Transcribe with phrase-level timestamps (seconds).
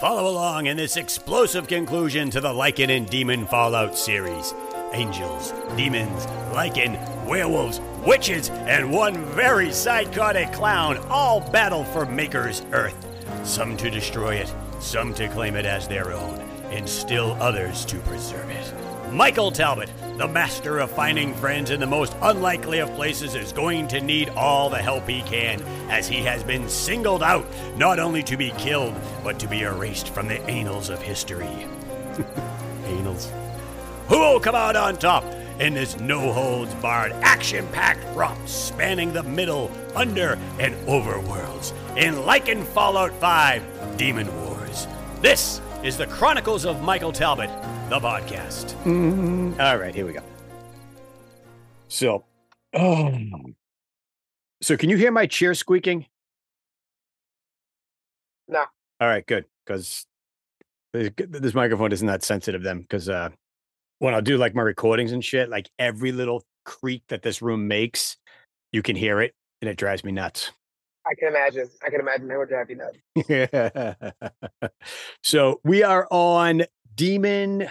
[0.00, 4.54] Follow along in this explosive conclusion to the Lycan and Demon Fallout series.
[4.92, 12.96] Angels, demons, Lycan, werewolves, witches, and one very psychotic clown all battle for Maker's Earth.
[13.44, 14.50] Some to destroy it,
[14.80, 16.40] some to claim it as their own,
[16.70, 18.89] and still others to preserve it.
[19.12, 23.88] Michael Talbot, the master of finding friends in the most unlikely of places, is going
[23.88, 27.44] to need all the help he can, as he has been singled out
[27.76, 28.94] not only to be killed,
[29.24, 31.46] but to be erased from the annals of history.
[32.84, 33.32] annals.
[34.08, 35.24] Who will come out on top
[35.58, 41.72] in this no holds barred, action packed romp spanning the middle, under, and over worlds
[41.96, 44.86] in Lycan Fallout 5 Demon Wars?
[45.20, 47.48] This is the Chronicles of Michael Talbot,
[47.88, 48.74] the podcast.
[49.58, 50.20] All right, here we go.
[51.88, 52.24] So,
[52.74, 53.16] oh.
[54.62, 56.06] So, can you hear my chair squeaking?
[58.46, 58.64] No.
[59.00, 59.46] All right, good.
[59.64, 60.06] Because
[60.92, 62.80] this microphone isn't that sensitive then.
[62.80, 63.30] Because uh,
[64.00, 67.68] when I'll do like my recordings and shit, like every little creak that this room
[67.68, 68.16] makes,
[68.72, 70.52] you can hear it, and it drives me nuts.
[71.10, 71.68] I can imagine.
[71.84, 74.72] I can imagine how would drive you nuts.
[75.22, 76.62] so we are on
[76.94, 77.68] Demon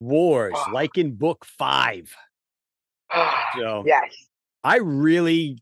[0.00, 0.70] Wars, Oh.
[0.72, 2.14] like in book five.
[3.12, 4.14] Ah, so yes.
[4.64, 5.58] I really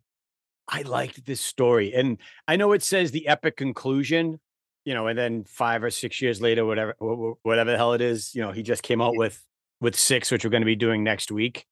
[0.68, 1.92] I liked this story.
[1.94, 2.16] And
[2.48, 4.40] I know it says the epic conclusion,
[4.86, 7.92] you know, and then five or six years later, whatever wh- wh- whatever the hell
[7.92, 9.18] it is, you know, he just came out mm-hmm.
[9.18, 9.44] with
[9.80, 11.66] with six, which we're going to be doing next week.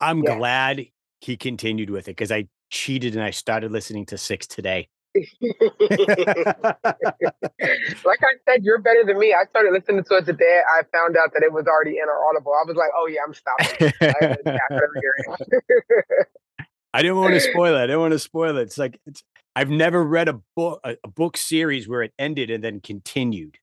[0.00, 0.36] I'm Yeah.
[0.36, 0.86] glad
[1.22, 4.88] he continued with it because I cheated and I started listening to six today.
[5.14, 5.30] like
[8.22, 9.32] I said, you're better than me.
[9.32, 10.60] I started listening to it today.
[10.68, 12.52] I found out that it was already in our audible.
[12.52, 13.92] I was like, oh yeah, I'm stopping.
[14.02, 14.36] I, I
[14.68, 15.14] gotta hear
[15.68, 15.84] it.
[16.92, 17.78] I didn't want to spoil it.
[17.78, 18.62] I didn't want to spoil it.
[18.62, 19.22] It's like it's,
[19.56, 23.58] I've never read a book a, a book series where it ended and then continued.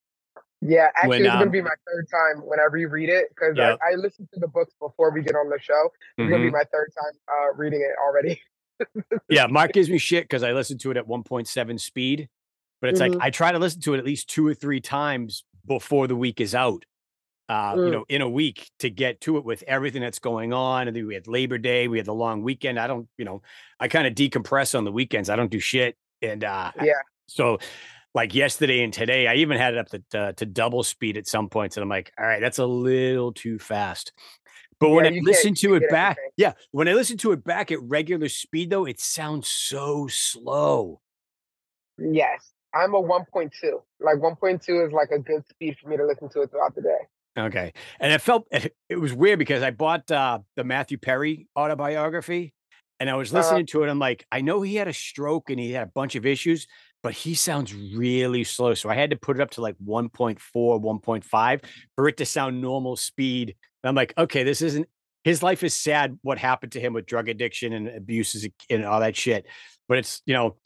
[0.62, 3.56] yeah, actually, When, it's um, gonna be my third time when I reread it because
[3.58, 3.76] Yeah.
[3.82, 5.90] I, I listened to the books before we get on the show.
[6.18, 6.54] It's gonna be Mhm.
[6.54, 8.42] my third time uh, reading it already.
[9.30, 12.28] Yeah, Mark gives me shit because I listen to it at 1.7 speed,
[12.82, 13.22] but it's like Mhm.
[13.22, 16.42] I try to listen to it at least two or three times before the week
[16.42, 16.86] is out.
[17.50, 17.92] Uh, you Mm.
[17.92, 20.88] know, in a week to get to it with everything that's going on.
[20.88, 22.80] And then we had Labor Day, we had the long weekend.
[22.80, 23.42] I don't, you know,
[23.80, 25.30] I kind of decompress on the weekends.
[25.30, 25.98] I don't do shit.
[26.22, 26.94] And uh Yeah.
[27.28, 27.60] so
[28.14, 31.28] like yesterday and today, I even had it up to uh, to double speed at
[31.28, 34.12] some points, and I'm like, all right, that's a little too fast.
[34.82, 36.32] But when Yeah, I listen to it back, everything.
[36.38, 41.00] yeah, when I listen to it back at regular speed, though, it sounds so slow.
[41.98, 43.52] Yes, I'm a 1.2.
[44.00, 46.82] Like 1.2 is like a good speed for me to listen to it throughout the
[46.82, 46.98] day.
[47.38, 52.54] Okay, and it felt it, was weird because I bought uh, the Matthew Perry autobiography,
[53.00, 53.38] and I was Uh-huh.
[53.38, 53.90] listening to it.
[53.90, 56.68] I'm like, I know he had a stroke and he had a bunch of issues,
[57.04, 58.74] but he sounds really slow.
[58.74, 60.40] So I had to put it up to like 1.4,
[60.82, 61.62] 1.5
[61.96, 63.56] for it to sound normal speed.
[63.84, 64.88] And I'm like, okay, this isn't
[65.24, 66.18] his life is sad.
[66.24, 69.46] What happened to him with drug addiction and abuses and all that shit,
[69.88, 70.58] but it's you know.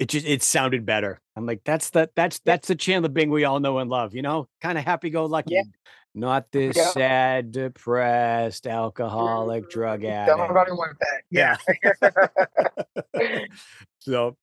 [0.00, 1.20] It just it sounded better.
[1.36, 4.22] I'm like, that's the that's that's the Chandler Bing we all know and love, you
[4.22, 5.54] know, kind of happy go lucky.
[5.54, 5.62] Yeah.
[6.16, 6.88] Not this Yeah.
[6.90, 10.36] sad, depressed, alcoholic, drug addict.
[10.36, 11.22] want that.
[11.30, 11.56] Yeah.
[13.14, 13.44] Yeah.
[14.00, 14.36] So,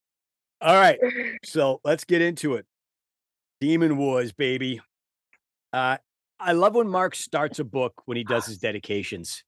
[0.62, 0.98] all right.
[1.44, 2.66] So let's get into it.
[3.60, 4.80] Demon Wars, baby.
[5.74, 5.98] Uh,
[6.42, 9.44] I love when Mark starts a book when he does his dedications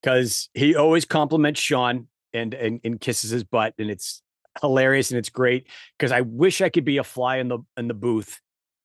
[0.00, 4.22] because he always compliments Sean and, and and kisses his butt, and it's
[4.60, 5.66] hilarious and it's great.
[5.98, 8.40] Because I wish I could be a fly in the in the booth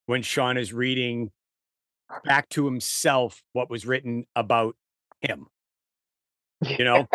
[0.06, 1.32] when Sean is reading
[2.24, 4.76] back to himself what was written about
[5.22, 5.48] him.
[6.62, 7.08] You know,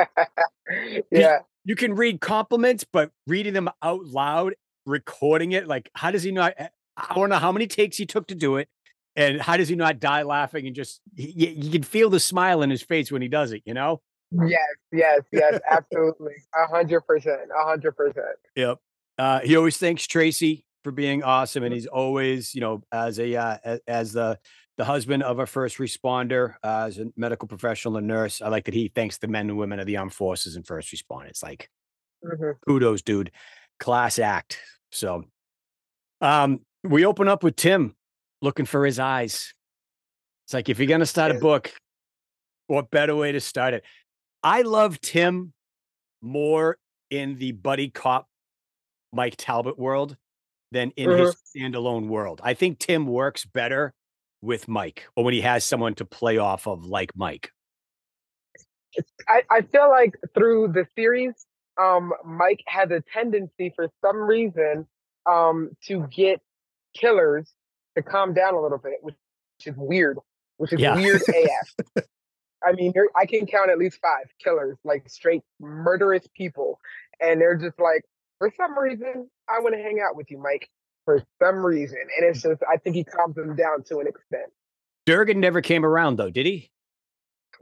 [1.11, 1.39] yeah.
[1.65, 4.55] you can read compliments, but reading them out loud,
[4.87, 6.55] recording it, like how does he not?
[6.97, 8.69] I don't know how many takes he took to do it,
[9.17, 12.63] and how does he not die laughing and just you, you can feel the smile
[12.63, 13.63] in his face when he does it.
[13.65, 14.01] You know?
[14.31, 14.61] Yes,
[14.93, 16.35] yes, yes, absolutely.
[16.55, 17.41] A hundred percent.
[17.59, 18.37] A hundred percent.
[18.57, 18.79] Yep.
[19.19, 23.37] Uh, he always thanks Tracy for being awesome, and he's always, you know, as a
[23.37, 24.39] uh, as, as the
[24.79, 28.41] the husband of a first responder, uh, as a medical professional and nurse.
[28.41, 30.93] I like that he thanks the men and women of the armed forces and first
[30.93, 31.43] responders.
[31.43, 31.69] Like
[32.25, 32.55] Mhm.
[32.67, 33.31] kudos, dude.
[33.79, 34.59] Class act.
[34.91, 35.25] So
[36.23, 37.95] um we open up with Tim
[38.43, 39.55] looking for his eyes.
[40.45, 41.73] It's like if you're gonna start a book,
[42.67, 43.85] what better way to start it?
[44.43, 45.55] I love Tim
[46.21, 46.77] more
[47.11, 48.27] in the buddy cop
[49.13, 50.17] Mike Talbot world
[50.73, 52.41] than in his standalone world.
[52.43, 53.95] I think Tim works better
[54.41, 57.51] with Mike or when he has someone to play off of like Mike.
[59.29, 61.33] I, I feel like through the series,
[61.81, 64.87] um, Mike has a tendency for some reason
[65.27, 66.41] um, to get
[66.95, 67.53] killers
[67.97, 69.15] to calm down a little bit, which
[69.65, 70.19] is weird,
[70.57, 70.95] which is Yeah.
[70.97, 72.05] weird AF.
[72.65, 76.79] I mean, I can count at least five killers, like straight murderous people,
[77.21, 78.03] and they're just like,
[78.39, 80.69] for some reason, I want to hang out with you, Mike.
[81.05, 84.53] For some reason, and it's just, I think he calms them down to an extent.
[85.05, 86.71] Durgan never came around though, did he?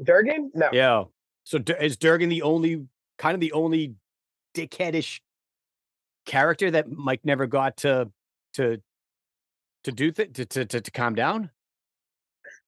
[0.02, 1.04] Durgan, no, Yeah.
[1.44, 2.86] So D- is Durgan the only
[3.16, 3.94] kind of the only
[4.54, 5.20] dickheadish
[6.26, 8.10] character that Mike never got to
[8.54, 8.82] to
[9.84, 11.50] to do th- to, to to to calm down?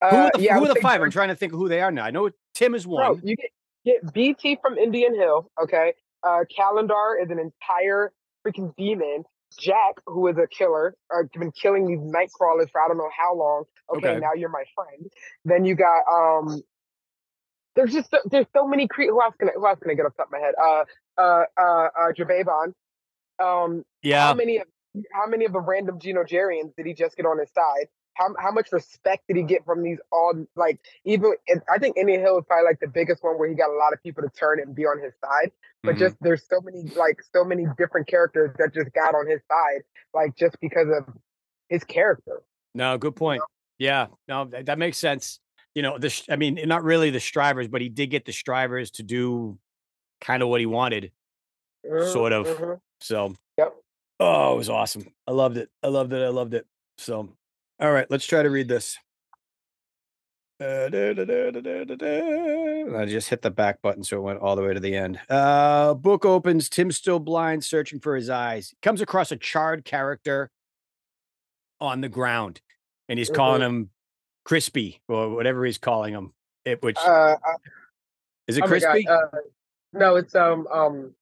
[0.00, 1.00] who Uh, are the, yeah, who are the five?
[1.00, 2.04] I'm trying to think of who they are now.
[2.04, 3.20] I know Tim is Bro, one.
[3.24, 3.50] you get
[3.84, 5.94] get BT from Indian Hill, okay?
[6.22, 8.12] Uh Calendar is an entire
[8.46, 9.24] freaking demon.
[9.60, 13.10] Jack, who is a killer, uh, been killing these night crawlers for I don't know
[13.14, 13.64] how long.
[13.94, 14.18] Okay, Okay.
[14.20, 15.10] now you're my friend.
[15.44, 16.62] Then you got um
[17.76, 19.94] there's just so, there's so many cre- who else can I, who else can I
[19.94, 20.54] get off the top of my head?
[20.62, 20.84] Uh
[21.20, 22.72] uh uh uh Jababon.
[23.42, 24.26] Um yeah.
[24.28, 24.66] how many of
[25.12, 27.88] how many of the random Genogerians did he just get on his side?
[28.14, 31.96] How how much respect did he get from these all like even and I think
[31.96, 34.22] Indian Hill is probably like the biggest one where he got a lot of people
[34.22, 35.50] to turn and be on his side.
[35.82, 35.98] But Mhm.
[35.98, 39.82] just there's so many like so many different characters that just got on his side,
[40.12, 41.14] like just because of
[41.70, 42.42] his character.
[42.74, 43.42] No, good point.
[43.78, 45.40] Yeah, no, that, that makes sense.
[45.74, 48.90] You know, this I mean, not really the strivers, but he did get the strivers
[48.92, 49.58] to do
[50.20, 51.12] kind of what he wanted.
[52.12, 52.46] Sort of.
[52.46, 52.80] Mhm.
[53.00, 53.74] So, Yep.
[54.22, 55.06] Oh, it was awesome.
[55.26, 55.70] I loved it.
[55.82, 56.22] I loved it.
[56.22, 56.66] I loved it.
[56.98, 57.28] So,
[57.80, 58.98] all right, let's try to read this.
[60.60, 62.98] Uh, da, da, da.
[62.98, 65.18] I just hit the back button, so it went all the way to the end.
[65.28, 66.68] Uh, book opens.
[66.68, 68.72] Tim's still blind, searching for his eyes.
[68.80, 70.50] Comes across a charred character
[71.80, 72.60] on the ground,
[73.08, 73.90] and he's calling him
[74.44, 76.32] Crispy or whatever he's calling him.
[76.64, 77.56] It, which Uh, uh,
[78.46, 79.08] is it oh Crispy?
[79.08, 79.26] uh,
[79.92, 81.12] no, it's um um.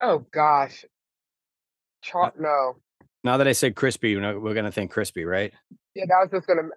[0.00, 0.84] Oh gosh.
[2.04, 2.76] Char- no.
[3.24, 5.52] now that I said Crispy, we're, we're gonna think Crispy, right?
[5.94, 6.68] Yeah, that was just gonna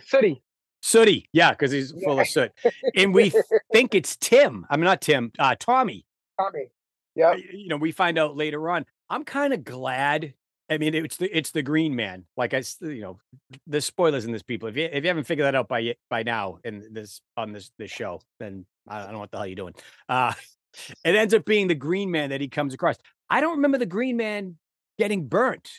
[0.00, 0.42] Sooty.
[0.82, 2.22] Sooty, yeah, because he's full Yeah.
[2.22, 2.52] of soot.
[2.94, 3.32] And we
[3.72, 4.66] think it's Tim.
[4.68, 6.04] I mean, not Tim, uh, Tommy.
[6.38, 6.66] Tommy.
[7.14, 7.34] Yeah.
[7.34, 8.84] You know, we find out later on.
[9.08, 10.34] I'm kind of glad.
[10.68, 12.24] I mean, it's the it's the Green Man.
[12.36, 13.18] Like I, you know,
[13.66, 14.68] the spoilers in this people.
[14.68, 17.70] If you if you haven't figured that out by by now in this on this
[17.78, 19.74] this show, then I don't know what the hell you're doing.
[20.08, 20.32] Uh,
[21.04, 22.96] it ends up being the Green Man that he comes across.
[23.30, 24.56] I don't remember the Green Man
[24.98, 25.70] getting burnt.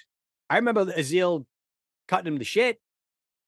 [0.50, 1.46] I remember Azile
[2.08, 2.80] cutting him to shit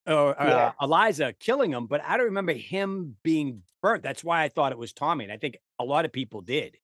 [0.06, 0.72] or uh, Yeah.
[0.80, 4.02] Eliza killing him, but I don't remember him being burnt.
[4.02, 6.76] That's why I thought it was Tommy, and I think a lot of people did.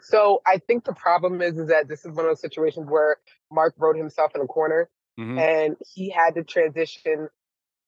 [0.00, 3.16] So I think the problem is is that this is one of those situations where
[3.50, 4.88] Mark wrote himself in a corner
[5.18, 5.38] Mhm.
[5.40, 7.28] and he had to transition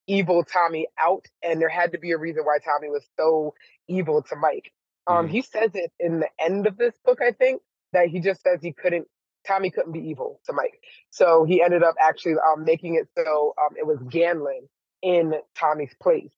[0.09, 3.55] evil Tommy out, and there had to be a reason why Tommy was so
[3.87, 4.73] evil to Mike.
[5.07, 5.31] Um, Mhm.
[5.31, 7.63] he says it in the end of this book, I think,
[7.93, 9.07] that he just says he couldn't
[9.47, 10.79] Tommy couldn't be evil to Mike.
[11.11, 14.69] So he ended up actually um, making it so um, it was Ganlin
[15.03, 16.33] in Tommy's place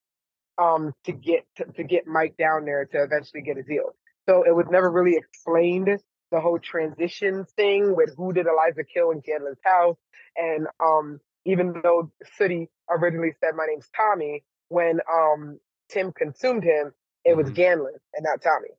[0.58, 3.94] um, to get to, to get Mike down there to eventually get a deal.
[4.28, 5.88] So it was never really explained
[6.31, 9.96] the whole transition thing with who did Eliza kill in Ganlin's house.
[10.37, 15.58] And um, even though Sooty originally said my name's Tommy, when um,
[15.90, 16.93] Tim consumed him,
[17.25, 17.56] it was Mhm.
[17.56, 18.70] Ganlin and not Tommy.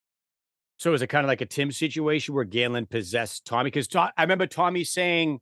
[0.84, 3.72] So is it kind of like a Tim situation where Galen possessed Tommy?
[3.72, 5.40] Because I remember Tommy saying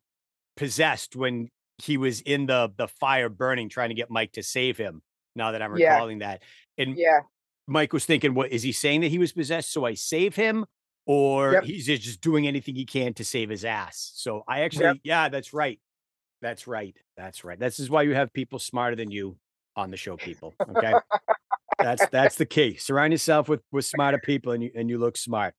[0.55, 1.49] possessed when
[1.79, 5.01] he was in the the fire burning, trying to get Mike to save him.
[5.35, 5.93] Now that I'm Yeah.
[5.93, 6.43] recalling that,
[6.77, 7.21] and Yeah.
[7.65, 9.71] Mike was thinking, what is he saying that he was possessed?
[9.71, 10.63] So I save him,
[11.07, 11.63] or Yep.
[11.63, 14.11] he's just doing anything he can to save his ass.
[14.13, 15.79] So I actually, yeah, that's right.
[16.43, 16.95] That's right.
[17.17, 17.59] That's right.
[17.59, 19.39] This is why you have people smarter than you
[19.75, 20.53] on the show, people.
[20.69, 20.93] Okay.
[21.81, 22.77] That's that's the key.
[22.77, 25.53] Surround yourself with with smarter people and you and you look smart.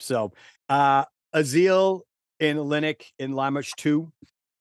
[0.00, 0.32] So
[0.68, 1.04] uh
[1.34, 2.02] Azile
[2.40, 4.10] in Linux in Lamashtu,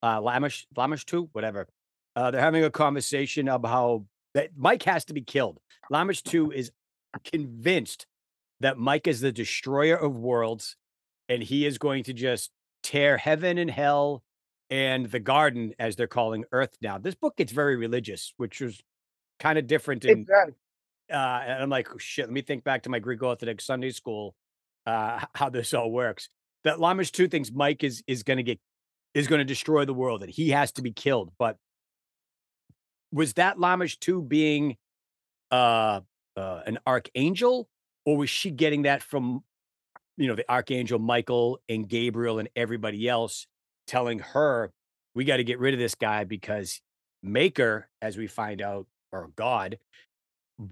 [0.02, 1.68] uh Lamish, Lamashtu, whatever.
[2.16, 5.60] Uh they're having a conversation about how that Mike has to be killed.
[5.92, 6.72] Lamashtu is
[7.24, 8.08] convinced
[8.60, 10.76] that Mike is the destroyer of worlds
[11.30, 12.52] and he is going to just
[12.82, 14.24] tear heaven and hell
[14.70, 16.98] and the garden, as they're calling Earth now.
[16.98, 18.82] This book gets very religious, which was
[19.40, 20.26] kind of different in.
[21.14, 23.92] Uh, and I'm like, "Oh, shit, let me think back to my Greek Orthodox Sunday
[23.92, 24.36] school,
[24.86, 26.30] uh, how this all works.
[26.64, 28.60] That Lamashtu thinks Mike is is gonna get
[29.14, 31.32] is gonna destroy the world that he has to be killed.
[31.38, 31.58] But
[33.12, 34.78] was that Lamashtu being
[35.52, 36.02] uh,
[36.36, 37.70] uh an archangel,
[38.06, 39.44] or was she getting that from
[40.18, 43.48] you know the archangel Michael and Gabriel and everybody else
[43.88, 44.72] telling her
[45.16, 46.82] we got to get rid of this guy because
[47.22, 49.78] Maker, as we find out, or God,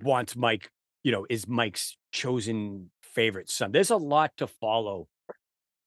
[0.01, 0.69] wants Mike,
[1.03, 3.71] you know, is Mike's chosen favorite son.
[3.71, 5.07] There's a lot to follow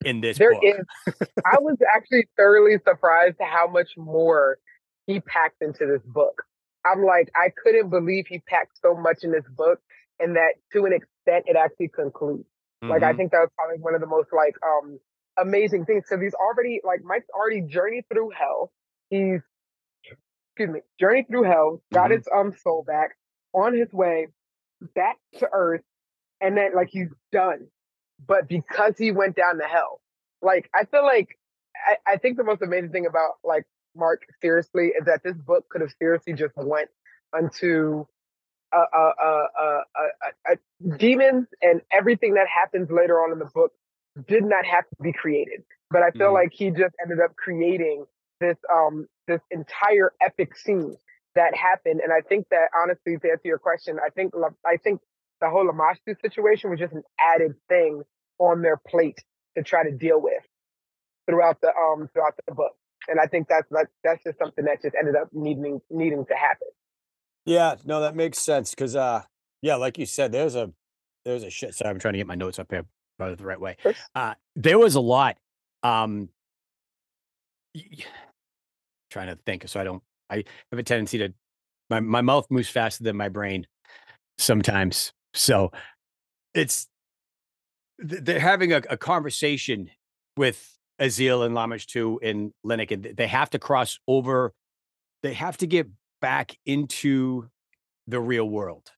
[0.05, 0.63] in this There book.
[0.65, 1.15] is.
[1.45, 4.59] I was actually thoroughly surprised how much more
[5.07, 6.43] he packed into this book.
[6.85, 9.81] I'm like, I couldn't believe he packed so much in this book
[10.21, 12.45] and that to an extent it actually concludes.
[12.83, 12.91] Mm-hmm.
[12.91, 13.19] Like I mm-hmm.
[13.19, 14.99] think that was probably one of the most like um
[15.39, 18.71] amazing things because he's already like Mike's already journeyed through hell.
[19.11, 19.41] He's
[20.51, 22.17] excuse me, journeyed through hell, got mm-hmm.
[22.19, 23.17] his um soul back
[23.55, 24.29] on his way
[24.95, 25.83] back to earth,
[26.41, 27.69] and then like he's done.
[28.27, 30.01] But because he went down to hell,
[30.43, 31.39] like I feel like
[31.75, 33.65] I, I think the most amazing thing about like
[33.97, 36.89] Mark seriously is that this book could have seriously just went
[37.33, 38.07] unto
[38.73, 39.47] uh, uh,
[40.51, 40.55] uh,
[40.97, 43.73] demons and everything that happens later on in the book
[44.27, 45.63] did not have to be created.
[45.91, 46.35] But I feel mm-hmm.
[46.35, 48.05] like he just ended up creating
[48.41, 50.97] this um this entire epic scene
[51.35, 52.01] that happened.
[52.03, 54.33] And I think that honestly, to answer your question, I think
[54.65, 55.01] I think
[55.41, 58.03] the whole Lamashtu situation was just an added thing
[58.39, 59.19] on their plate
[59.57, 60.43] to try to deal with
[61.29, 62.73] throughout the um throughout the book.
[63.09, 66.35] And I think that's that's, that's just something that just ended up needing needing to
[66.35, 66.69] happen.
[67.45, 69.23] Yeah, no, that makes sense because uh
[69.63, 70.71] yeah, like you said, there's a
[71.25, 71.75] there's a shit.
[71.75, 72.85] Sorry, I'm trying to get my notes up here
[73.19, 73.77] by the right way.
[74.15, 75.37] Uh there was a lot.
[75.83, 76.29] Um
[79.11, 80.03] trying to think so I don't
[80.35, 81.33] I have a tendency to
[81.91, 83.67] my my mouth moves faster than my brain
[84.39, 85.13] sometimes.
[85.35, 85.73] So
[86.55, 86.89] it's
[87.99, 89.91] they're having a, a conversation
[90.37, 94.53] with Azile and Lamashtu in Linux, and they have to cross over.
[95.23, 95.89] They have to get
[96.21, 97.49] back into
[98.07, 98.91] the real world.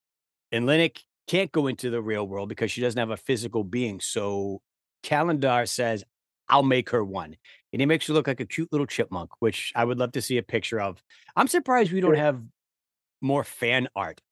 [0.52, 4.00] And Linux can't go into the real world because she doesn't have a physical being.
[4.00, 4.60] So
[5.02, 6.04] Kalendar says,
[6.48, 7.36] I'll make her one.
[7.76, 10.22] And he makes you look like a cute little chipmunk, which I would love to
[10.22, 11.02] see a picture of.
[11.36, 12.40] I'm surprised we don't have
[13.20, 14.22] more fan art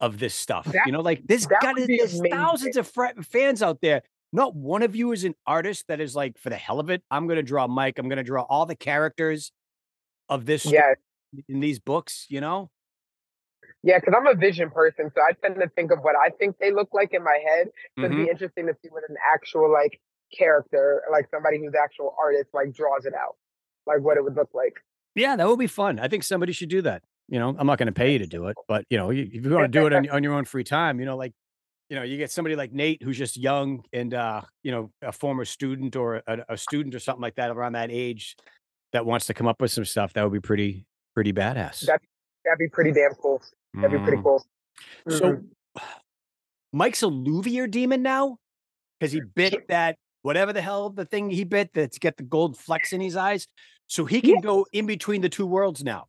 [0.00, 0.64] of this stuff.
[0.64, 4.02] That, you know, like there's got there's thousands of fr- fans out there.
[4.32, 7.04] Not one of you is an artist that is like, for the hell of it,
[7.12, 7.96] I'm going to draw Mike.
[8.00, 9.52] I'm going to draw all the characters
[10.28, 10.94] of this yeah.
[11.48, 12.72] in these books, you know?
[13.84, 16.56] Yeah, because I'm a vision person, so I tend to think of what I think
[16.58, 17.68] they look like in my head.
[17.96, 18.12] So mm-hmm.
[18.12, 20.00] it'd be interesting to see what an actual like
[20.36, 23.36] character, like somebody who's actual artist, like draws it out,
[23.86, 24.74] like what it would look like.
[25.14, 25.98] Yeah, that would be fun.
[25.98, 27.02] I think somebody should do that.
[27.28, 29.32] You know, I'm not going to pay you to do it, but you know, if
[29.32, 31.32] you want to do it on, on your own free time, you know, like,
[31.88, 35.12] you know, you get somebody like Nate who's just young and, uh, you know, a
[35.12, 38.36] former student or a, a student or something like that around that age
[38.92, 40.12] that wants to come up with some stuff.
[40.14, 41.86] That would be pretty, pretty badass.
[41.86, 42.00] That'd,
[42.44, 43.42] that'd be pretty damn cool.
[43.74, 44.22] That'd be pretty mm.
[44.22, 44.44] cool.
[45.08, 45.18] Mm-hmm.
[45.18, 45.42] So
[46.72, 48.38] Mike's a Luvier demon now
[48.98, 52.56] because he bit that whatever the hell the thing he bit that's get the gold
[52.56, 53.46] flecks in his eyes.
[53.86, 54.40] So he can yeah.
[54.40, 56.06] go in between the two worlds now.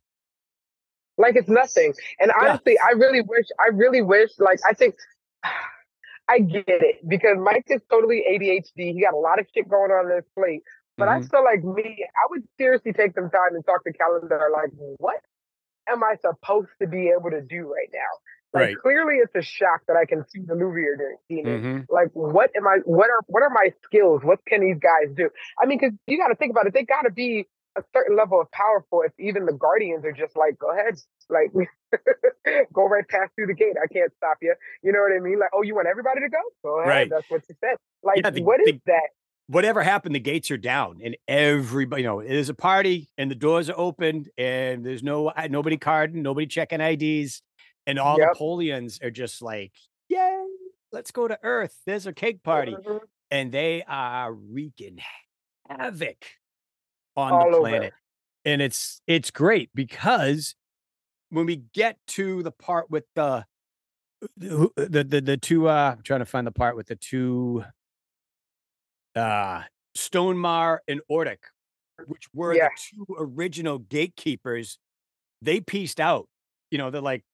[1.18, 1.92] Like it's nothing.
[2.18, 2.88] And honestly, yeah.
[2.88, 4.94] I really wish, I really wish, like, I think
[6.28, 8.94] I get it because Mike is totally ADHD.
[8.94, 10.62] He got a lot of shit going on in his plate.
[10.96, 11.24] But mm-hmm.
[11.24, 14.50] I feel like me, I would seriously take some time and talk to Kalendar.
[14.50, 15.20] Like, what
[15.88, 18.00] am I supposed to be able to do right now?
[18.54, 18.76] Like right.
[18.78, 20.96] clearly it's a shock that I can see the Luvier
[21.28, 21.44] demon.
[21.44, 21.92] Mm-hmm.
[21.92, 24.22] Like what am I what are what are my skills?
[24.22, 25.30] What can these guys do?
[25.60, 28.50] I mean, because you gotta think about it, they gotta be a certain level of
[28.50, 30.94] powerful if even the guardians are just like, go ahead,
[31.28, 31.52] like
[32.72, 33.74] go right past through the gate.
[33.82, 34.54] I can't stop you.
[34.82, 35.38] You know what I mean?
[35.38, 36.38] Like, oh, you want everybody to go?
[36.62, 36.88] Go ahead.
[36.88, 37.10] Right.
[37.10, 37.76] That's what you said.
[38.02, 39.08] Like, yeah, the, what is the, that?
[39.48, 43.30] Whatever happened, the gates are down, and everybody, you know, it is a party, and
[43.30, 47.42] the doors are open, and there's no nobody carding, nobody checking IDs,
[47.86, 48.32] and all yep.
[48.32, 49.72] the Polians are just like,
[50.08, 50.44] yay,
[50.92, 51.76] let's go to Earth.
[51.86, 52.98] There's a cake party, mm-hmm.
[53.30, 54.98] and they are wreaking
[55.68, 56.24] havoc
[57.16, 57.82] on all the planet.
[57.82, 57.92] Over.
[58.44, 60.54] And it's it's great because
[61.30, 63.44] when we get to the part with the
[64.36, 67.64] the the the, the two uh I'm trying to find the part with the two
[69.16, 69.62] uh
[69.96, 71.38] Stonemar and Ordick,
[72.06, 72.68] which were yeah.
[72.68, 74.78] the two original gatekeepers,
[75.42, 76.28] they pieced out.
[76.70, 77.24] You know, they're like,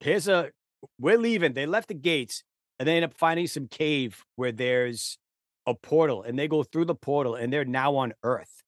[0.00, 0.50] here's a
[0.98, 1.52] we're leaving.
[1.52, 2.42] They left the gates
[2.78, 5.18] and they end up finding some cave where there's
[5.66, 8.62] a portal and they go through the portal and they're now on Earth.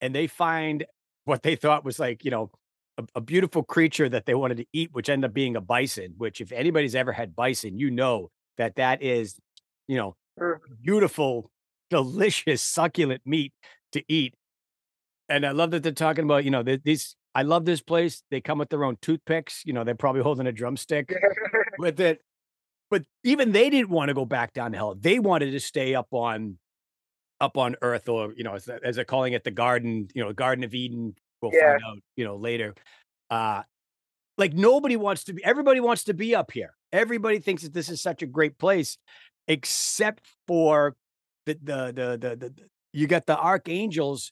[0.00, 0.84] And they find
[1.24, 2.50] what they thought was like, you know,
[2.98, 6.14] a, a, beautiful creature that they wanted to eat, which ended up being a bison.
[6.16, 9.36] Which, if anybody's ever had bison, you know that that is,
[9.86, 10.16] you know,
[10.82, 11.50] beautiful,
[11.90, 13.52] delicious, succulent meat
[13.92, 14.34] to eat.
[15.28, 17.16] And I love that they're talking about, you know, these.
[17.34, 18.22] I love this place.
[18.30, 19.62] They come with their own toothpicks.
[19.64, 21.14] You know, they're probably holding a drumstick
[21.78, 22.20] with it.
[22.90, 24.94] But even they didn't want to go back down to hell.
[24.94, 26.58] They wanted to stay up on
[27.42, 30.32] up on earth or you know as, as they're calling it the garden you know
[30.32, 31.12] garden of eden
[31.42, 31.72] we'll yeah.
[31.72, 32.72] find out you know later
[33.30, 33.62] uh
[34.38, 37.88] like nobody wants to be everybody wants to be up here everybody thinks that this
[37.88, 38.96] is such a great place
[39.48, 40.94] except for
[41.46, 44.30] the the the the, the, the you got the archangels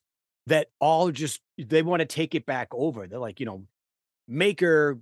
[0.51, 3.07] that all just they want to take it back over.
[3.07, 3.65] They're like, you know,
[4.27, 4.99] maker,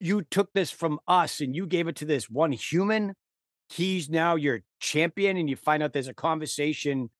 [0.00, 3.14] you took this from us and you gave it to this one human.
[3.68, 7.10] He's now your champion, and you find out there's a conversation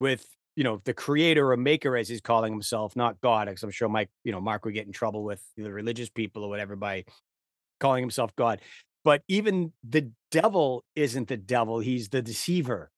[0.00, 0.26] with
[0.56, 3.46] you know the creator or maker as he's calling himself, not God.
[3.46, 6.44] Because I'm sure Mike, you know, Mark would get in trouble with the religious people
[6.44, 7.04] or whatever by
[7.78, 8.60] calling himself God.
[9.04, 12.90] But even the devil isn't the devil; he's the deceiver.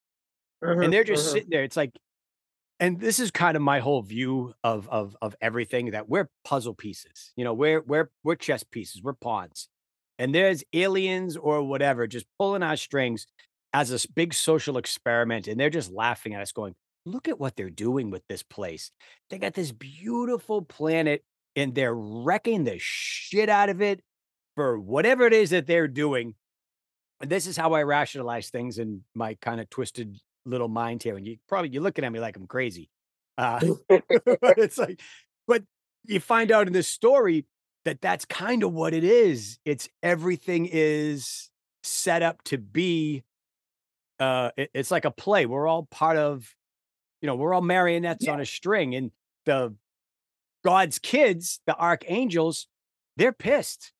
[0.63, 1.33] Mhm, and they're just mhm.
[1.33, 1.65] sitting there.
[1.65, 1.93] It's like,
[2.81, 6.75] and this is kind of my whole view of of of everything that we're puzzle
[6.75, 7.33] pieces.
[7.37, 9.69] You know, we're we're we're chess pieces, we're pawns,
[10.19, 13.27] and there's aliens or whatever just pulling our strings
[13.73, 16.75] as a s- big social experiment, and they're just laughing at us, going,
[17.07, 18.91] "Look at what they're doing with this place.
[19.31, 21.25] They got this beautiful planet,
[21.57, 24.01] and they're wrecking the shit out of it
[24.57, 26.35] for whatever it is that they're doing."
[27.21, 31.17] And this is how I rationalize things in my kind of twisted little mind here.
[31.17, 32.91] And you probably you're looking at me like I'm crazy.
[33.39, 35.01] Uh, but it's like,
[35.47, 35.63] but
[36.07, 37.47] you find out in this story
[37.85, 39.59] that that's kind of what it is.
[39.65, 41.51] It's everything is
[41.83, 43.23] set up to be.
[44.21, 45.45] Uh, it- it's like a play.
[45.47, 46.55] We're all part of,
[47.21, 48.33] you know, we're all marionettes Yeah.
[48.35, 49.11] on a string, and
[49.45, 49.75] the
[50.65, 52.69] God's kids, the archangels,
[53.17, 53.93] they're pissed.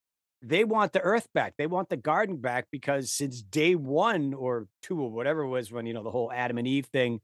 [0.47, 1.55] They want the earth back.
[1.57, 5.73] They want the garden back because since day one or two or whatever it was
[5.73, 7.21] when, you know, the whole Adam and Eve thing,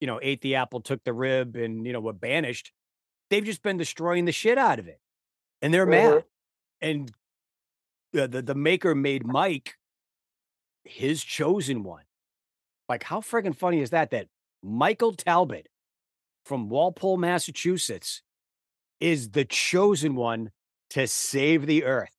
[0.00, 2.72] you know, ate the apple, took the rib, and, you know, were banished,
[3.30, 5.00] they've just been destroying the shit out of it.
[5.62, 6.16] And they're mm-hmm.
[6.16, 6.24] mad.
[6.80, 7.12] And
[8.12, 9.74] the, the, the maker made Mike
[10.84, 12.04] his chosen one.
[12.88, 14.10] Like, how friggin' funny is that?
[14.10, 14.28] That
[14.62, 15.68] Michael Talbot
[16.44, 18.22] from Walpole, Massachusetts
[19.00, 20.50] is the chosen one
[20.90, 22.17] to save the earth.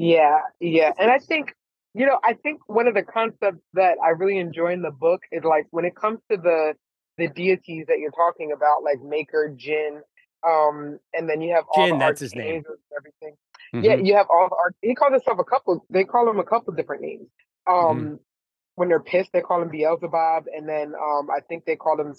[0.00, 0.92] Yeah, yeah.
[0.98, 1.54] And I think,
[1.92, 5.20] you know, I think one of the concepts that I really enjoy in the book
[5.30, 6.74] is like when it comes to the
[7.18, 10.00] the deities that you're talking about, like Maker, Jin,
[10.46, 12.62] um, and then you have all Jin, the that's his name.
[12.96, 13.36] everything.
[13.74, 14.06] Yeah, Mhm.
[14.06, 16.72] you have all the arch he calls himself a couple they call him a couple
[16.72, 17.28] different names.
[17.68, 17.86] Mm-hmm.
[17.98, 18.20] Um
[18.76, 22.14] when they're pissed, they call him Beelzebub, and then um I think they call him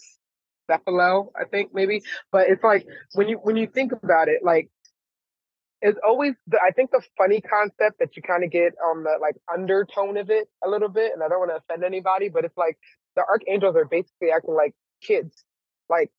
[0.69, 2.03] Cephalo, I think maybe.
[2.31, 4.69] But it's like when you when you think about it, like
[5.81, 9.17] it's always the, I think the funny concept that you kind of get on the
[9.19, 12.45] like undertone of it a little bit, and I don't want to offend anybody, but
[12.45, 12.77] it's like
[13.15, 15.43] the archangels are basically acting like kids,
[15.89, 16.11] like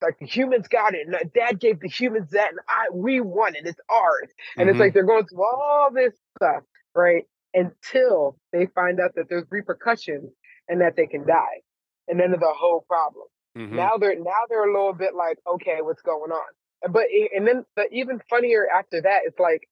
[0.00, 3.56] like the humans got it, and dad gave the humans that, and I we won
[3.56, 6.62] it, it's ours, and it's like they're going through all this stuff,
[6.94, 7.24] right?
[7.54, 10.30] Until they find out that there's repercussions
[10.68, 11.62] and that they can die,
[12.06, 13.26] and then the whole problem.
[13.56, 13.72] Mhm.
[13.72, 16.46] Now they're now they're a little bit like, okay, what's going on?
[16.82, 19.68] But and then the even funnier after that, it's like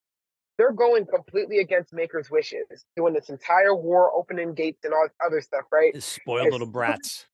[0.58, 5.12] they're going completely against Maker's wishes, doing this entire war, opening gates and all this
[5.24, 6.00] other stuff, right?
[6.02, 7.26] Spoiled As little soon- brats.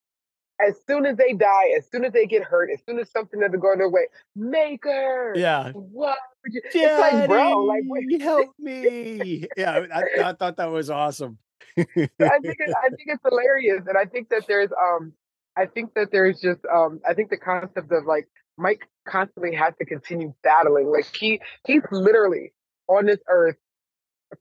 [0.61, 3.41] As soon as they die, as soon as they get hurt, as soon as something
[3.41, 4.07] doesn't go their way,
[4.37, 5.73] Maker, Yeah.
[5.73, 6.19] what?
[6.45, 9.47] would you-" It's like, bro, like, wait, Daddy, help me.
[9.57, 11.39] Yeah, I, I thought that was awesome.
[11.77, 15.13] I think it, I think it's hilarious, and I think that there's um,
[15.57, 19.75] I think that there's just um, I think the concept of like Mike constantly has
[19.79, 20.87] to continue battling.
[20.91, 22.53] Like he he's literally
[22.89, 23.57] on this earth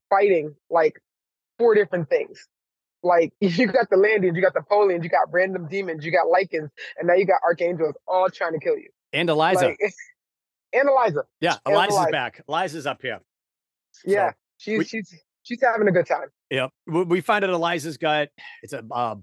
[0.10, 1.02] fighting like
[1.58, 2.47] four different things.
[3.04, 6.28] Like you got the Landians, you got the Polians, you got random demons, you got
[6.28, 8.89] Lycans, and now you got archangels all trying to kill you.
[9.13, 9.67] and Eliza.
[9.67, 9.80] Like,
[10.74, 12.12] and Eliza, yeah, and Eliza's Eliza.
[12.12, 12.43] back.
[12.47, 13.19] Eliza's up here.
[14.06, 16.28] yeah, So, she's we- she's she's having a good time.
[16.50, 16.67] yeah.
[16.88, 18.28] We, we find out Eliza's got
[18.62, 19.15] it's a uh,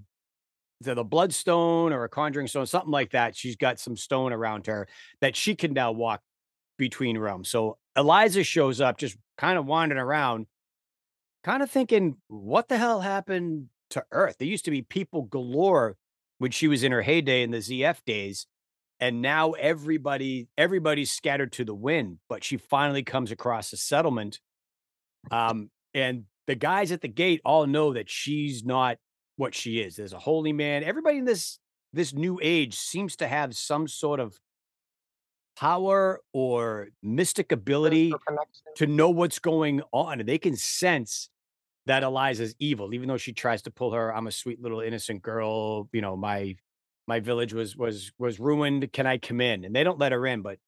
[0.87, 3.35] it a bloodstone or a conjuring stone, something like that.
[3.35, 4.87] She's got some stone around her
[5.21, 6.21] that she can now walk
[6.77, 7.49] between realms.
[7.49, 10.47] So Eliza shows up, just kind of wandering around,
[11.43, 14.37] kind of thinking, what the hell happened to Earth?
[14.39, 15.97] There used to be people galore
[16.37, 18.47] when she was in her heyday in the ZF days.
[19.01, 24.39] And now everybody, everybody's scattered to the wind, but she finally comes across a settlement.
[25.31, 28.97] Um, and the guys at the gate all know that she's not
[29.39, 29.95] what she is.
[29.95, 30.83] There's a holy man.
[30.83, 31.59] Everybody in this
[31.93, 34.39] this new age seems to have some sort of
[35.55, 38.21] power or mystic ability
[38.75, 40.19] to know what's going on.
[40.19, 41.29] And they can sense
[41.87, 45.23] that Eliza's evil, even though she tries to pull her, I'm a sweet little innocent
[45.23, 46.57] girl, you know, my
[47.07, 48.91] my village was was was ruined.
[48.93, 49.65] Can I come in?
[49.65, 50.59] And they don't let her in, but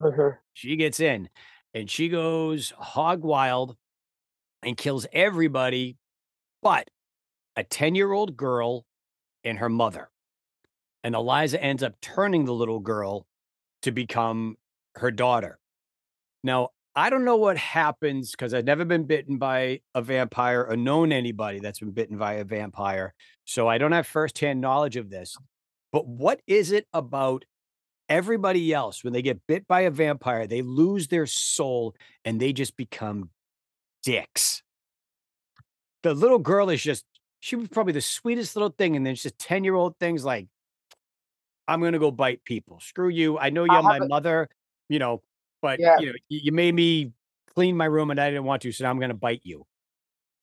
[0.00, 0.38] Mhm.
[0.52, 1.28] she gets in
[1.74, 3.76] and she goes hog wild
[4.62, 5.98] and kills everybody
[6.62, 6.90] but
[7.56, 8.84] a 10 year old girl
[9.44, 10.10] and her mother.
[11.04, 13.26] And Eliza ends up turning the little girl
[13.82, 14.56] to become
[14.96, 15.58] her daughter.
[16.44, 20.76] Now, I don't know what happens because I've never been bitten by a vampire or
[20.76, 23.14] known anybody that's been bitten by a vampire.
[23.44, 25.36] So I don't have firsthand knowledge of this.
[25.90, 27.44] But what is it about
[28.08, 32.52] everybody else, when they get bit by a vampire, they lose their soul and they
[32.52, 33.30] just become
[34.02, 34.62] dicks.
[36.02, 37.06] The little girl is just,
[37.42, 38.94] she was probably the sweetest little thing.
[38.94, 40.46] And then she's a 10 year old thing's like,
[41.66, 42.78] I'm going to go bite people.
[42.78, 43.36] Screw you.
[43.36, 44.48] I know you're my a- mother,
[44.88, 45.22] you know,
[45.60, 45.98] but yeah.
[45.98, 47.10] you know, you made me
[47.56, 48.70] clean my room and I didn't want to.
[48.70, 49.66] So now I'm going to bite you.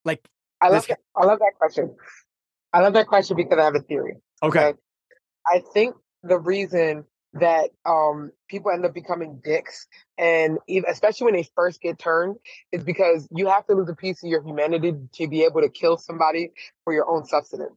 [0.03, 0.27] Like,
[0.59, 1.95] I love, this- that, I love that question.
[2.73, 4.17] I love that question because I have a theory.
[4.43, 4.59] Okay.
[4.59, 4.79] okay.
[5.47, 9.87] I think the reason that um, people end up becoming dicks,
[10.17, 12.37] and even, especially when they first get turned,
[12.71, 15.69] is because you have to lose a piece of your humanity to be able to
[15.69, 16.51] kill somebody
[16.83, 17.73] for your own substance.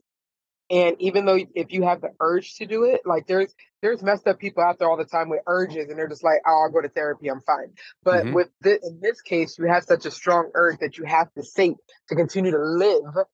[0.70, 4.26] And even though if you have the urge to do it, like there's there's messed
[4.26, 6.72] up people out there all the time with urges, and they're just like, "Oh, I'll
[6.72, 8.34] go to therapy, I'm fine." But mm-hmm.
[8.34, 11.42] with this, in this case, you have such a strong urge that you have to
[11.42, 11.76] sate
[12.08, 13.26] to continue to live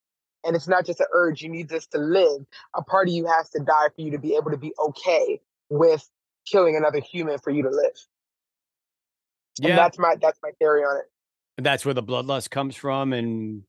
[0.43, 3.25] and it's not just an urge you need this to live a part of you
[3.25, 6.07] has to die for you to be able to be okay with
[6.49, 7.93] killing another human for you to live.
[9.59, 11.05] Yeah, and that's my that's my theory on it.
[11.57, 13.63] And that's where the bloodlust comes from, and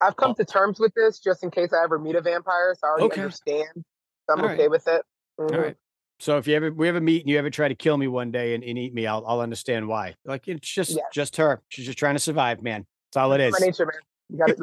[0.00, 0.34] I've come oh.
[0.34, 3.04] to terms with this just in case I ever meet a vampire, so I already
[3.06, 3.20] okay.
[3.22, 3.68] understand.
[3.74, 4.70] So I'm All okay right.
[4.70, 5.02] with it.
[5.40, 5.54] Mm-hmm.
[5.54, 5.76] All right.
[6.18, 8.30] So if you ever we ever meet and you ever try to kill me one
[8.30, 10.14] day and, and eat me, I'll I'll understand why.
[10.24, 11.62] Like it's just just her.
[11.68, 12.86] She's just trying to survive, man.
[13.12, 13.52] That's all it is.
[13.52, 14.00] My nature, man.
[14.30, 14.58] You got it.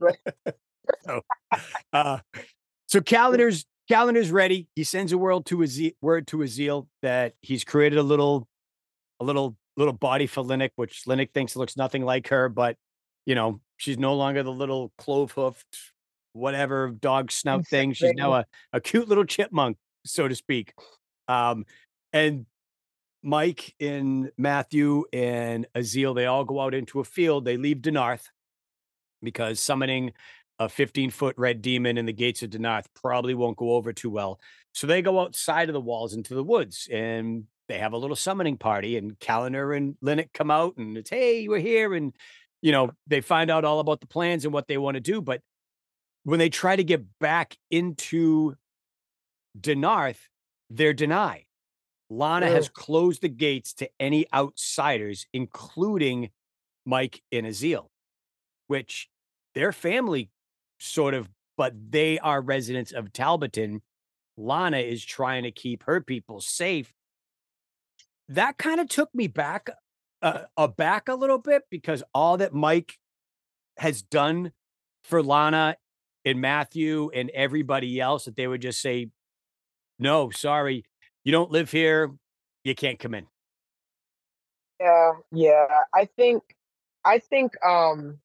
[0.00, 0.16] Look,
[1.04, 1.22] so,
[1.92, 2.18] uh,
[2.86, 4.68] so Calendar's Calendar's ready.
[4.76, 8.46] He sends a word to Azile, word to Azile that he's created a little,
[9.20, 12.76] a little, little body for Linnet, which Linnet thinks looks nothing like her, but
[13.24, 15.92] you know she's no longer the little clove hoofed,
[16.32, 17.92] whatever dog snout thing.
[17.92, 20.74] She's now a, a cute little chipmunk, so to speak.
[21.28, 21.64] Um,
[22.12, 22.46] and
[23.22, 27.44] Mike and Matthew and Azile, they all go out into a field.
[27.44, 28.26] They leave Denarth
[29.22, 30.12] because summoning
[30.58, 34.10] a 15 foot red demon in the gates of Denarth probably won't go over too
[34.10, 34.40] well.
[34.72, 38.16] So they go outside of the walls into the woods and they have a little
[38.16, 38.96] summoning party.
[38.96, 41.94] And Calendar and Linnet come out and it's, hey, we're here.
[41.94, 42.14] And,
[42.60, 45.20] you know, they find out all about the plans and what they want to do.
[45.20, 45.42] But
[46.24, 48.56] when they try to get back into
[49.58, 50.20] Denarth,
[50.70, 51.44] they're denied.
[52.10, 56.30] Lana has closed the gates to any outsiders, including
[56.86, 57.88] Mike and Azile,
[58.66, 59.08] which
[59.54, 60.30] their family
[60.78, 63.80] sort of, but they are residents of Talbotton.
[64.36, 66.92] Lana is trying to keep her people safe.
[68.28, 69.68] That kind of took me back,
[70.22, 72.98] uh, back a little bit because all that Mike
[73.78, 74.52] has done
[75.04, 75.76] for Lana
[76.24, 79.08] and Matthew and everybody else that they would just say,
[79.98, 80.84] no, sorry,
[81.24, 82.12] you don't live here,
[82.64, 83.26] you can't come in.
[84.80, 85.66] Yeah, yeah.
[85.94, 86.42] I think
[87.04, 88.18] I think um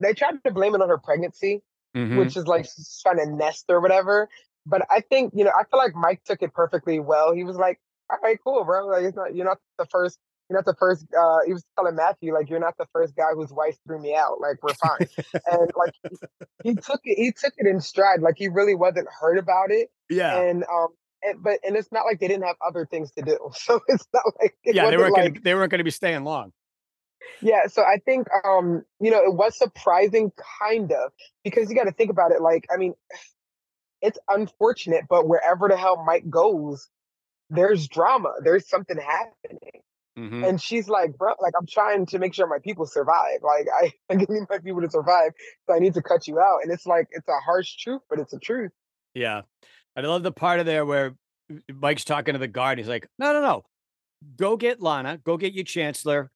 [0.00, 1.62] they tried to blame it on her pregnancy,
[1.96, 2.18] mm-hmm.
[2.18, 4.28] which is like she's trying to nest or whatever.
[4.66, 7.32] But I think you know, I feel like Mike took it perfectly well.
[7.32, 8.86] He was like, "All right, cool, bro.
[8.86, 10.18] Like, it's not you're not the first.
[10.48, 11.06] You're not the first.
[11.16, 14.14] Uh, he was telling Matthew like, "You're not the first guy whose wife threw me
[14.14, 14.40] out.
[14.40, 15.08] Like, we're fine."
[15.46, 15.94] and like,
[16.62, 17.16] he, he took it.
[17.16, 18.20] He took it in stride.
[18.20, 19.90] Like, he really wasn't hurt about it.
[20.08, 20.40] Yeah.
[20.40, 20.88] And um,
[21.22, 23.38] and, but and it's not like they didn't have other things to do.
[23.54, 25.90] So it's not like it yeah, they weren't like, gonna, they weren't going to be
[25.90, 26.52] staying long.
[27.42, 30.32] Yeah, so I think um, you know, it was surprising
[30.68, 31.12] kind of
[31.44, 32.94] because you got to think about it like I mean,
[34.02, 36.88] it's unfortunate, but wherever the hell Mike goes,
[37.50, 38.32] there's drama.
[38.42, 39.82] There's something happening.
[40.18, 40.44] Mm-hmm.
[40.44, 43.40] And she's like, bro, like I'm trying to make sure my people survive.
[43.42, 45.32] Like I, I need my people to survive,
[45.66, 46.60] so I need to cut you out.
[46.62, 48.72] And it's like it's a harsh truth, but it's a truth.
[49.14, 49.42] Yeah,
[49.96, 51.16] I love the part of there where
[51.72, 52.78] Mike's talking to the guard.
[52.78, 53.64] He's like, no, no, no,
[54.36, 56.30] go get Lana, go get your chancellor,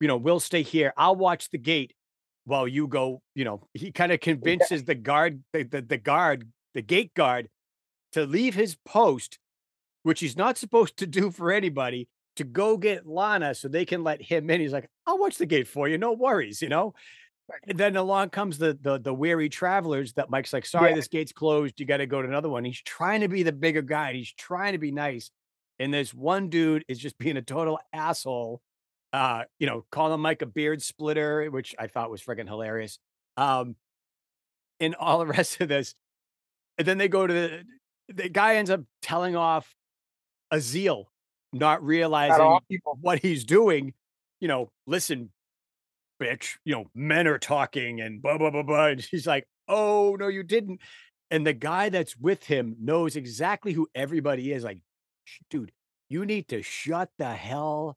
[0.00, 0.92] you know, we'll stay here.
[0.96, 1.94] I'll watch the gate
[2.44, 3.22] while you go.
[3.34, 4.86] You know, he kind of convinces yeah.
[4.86, 7.48] the guard, the, the, the guard, the gate guard,
[8.12, 9.38] to leave his post,
[10.02, 14.04] which he's not supposed to do for anybody, to go get Lana so they can
[14.04, 14.60] let him in.
[14.60, 16.94] He's like, I'll watch the gate for you, no worries, you know.
[17.68, 20.96] And then along comes the the the weary travelers that Mike's like, sorry, yeah.
[20.96, 21.78] this gate's closed.
[21.78, 22.64] You got to go to another one.
[22.64, 24.14] He's trying to be the bigger guy.
[24.14, 25.30] He's trying to be nice.
[25.78, 28.62] And this one dude is just being a total asshole
[29.14, 32.98] uh, you know, calling Mike a beard splitter, which I thought was freaking hilarious.
[33.36, 33.76] Um,
[34.80, 35.94] and all the rest of this.
[36.78, 37.64] And then they go to the,
[38.12, 39.72] the guy ends up telling off
[40.52, 41.04] Azile,
[41.52, 42.58] not realizing
[43.00, 43.94] what he's doing.
[44.40, 45.30] You know, listen,
[46.20, 48.86] bitch, you know, men are talking and blah, blah, blah, blah.
[48.88, 50.80] And she's like, oh, no, you didn't.
[51.30, 54.64] And the guy that's with him knows exactly who everybody is.
[54.64, 54.80] Like,
[55.50, 55.70] dude,
[56.08, 57.96] you need to shut the hell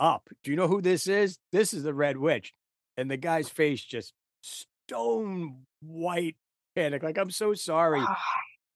[0.00, 0.28] up.
[0.42, 1.38] Do you know who this is?
[1.52, 2.52] This is the Red Witch.
[2.96, 6.36] And the guy's face just stone white
[6.74, 7.02] panic.
[7.02, 8.02] Like, I'm so sorry.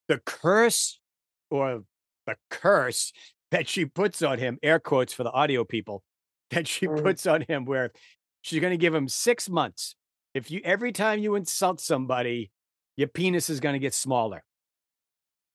[0.09, 1.01] the curse
[1.51, 1.83] or
[2.27, 3.13] the curse
[3.51, 6.03] that she puts on him, air quotes for the audio people,
[6.51, 7.03] that she Mhm.
[7.03, 7.91] puts on him, where
[8.43, 9.97] she's going to give him six months.
[10.35, 12.51] If you every time you insult somebody,
[12.97, 14.45] your penis is going to get smaller.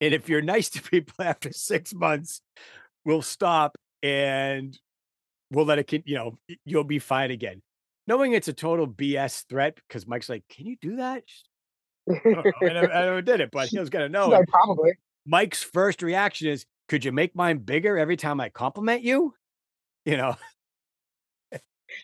[0.02, 2.42] And if you're nice to people after six months,
[3.06, 4.78] we'll stop and
[5.52, 7.62] we'll let it, you know, you'll be fine again.
[8.08, 11.24] Knowing it's a total BS threat because Mike's like, can you do that?
[12.10, 12.44] I, know.
[12.62, 14.30] I never, I never did it, but he was going to know.
[14.30, 14.94] Like, probably.
[15.26, 19.34] Mike's first reaction is, could you make mine bigger every time I compliment you?
[20.06, 20.36] You know,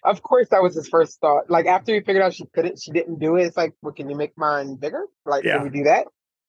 [0.04, 1.50] Of course, that was his first thought.
[1.50, 3.44] Like after he figured out she couldn't, she didn't do it.
[3.46, 5.06] It's like, well, can you make mine bigger?
[5.26, 5.56] Like, Yeah.
[5.58, 6.08] can we do that?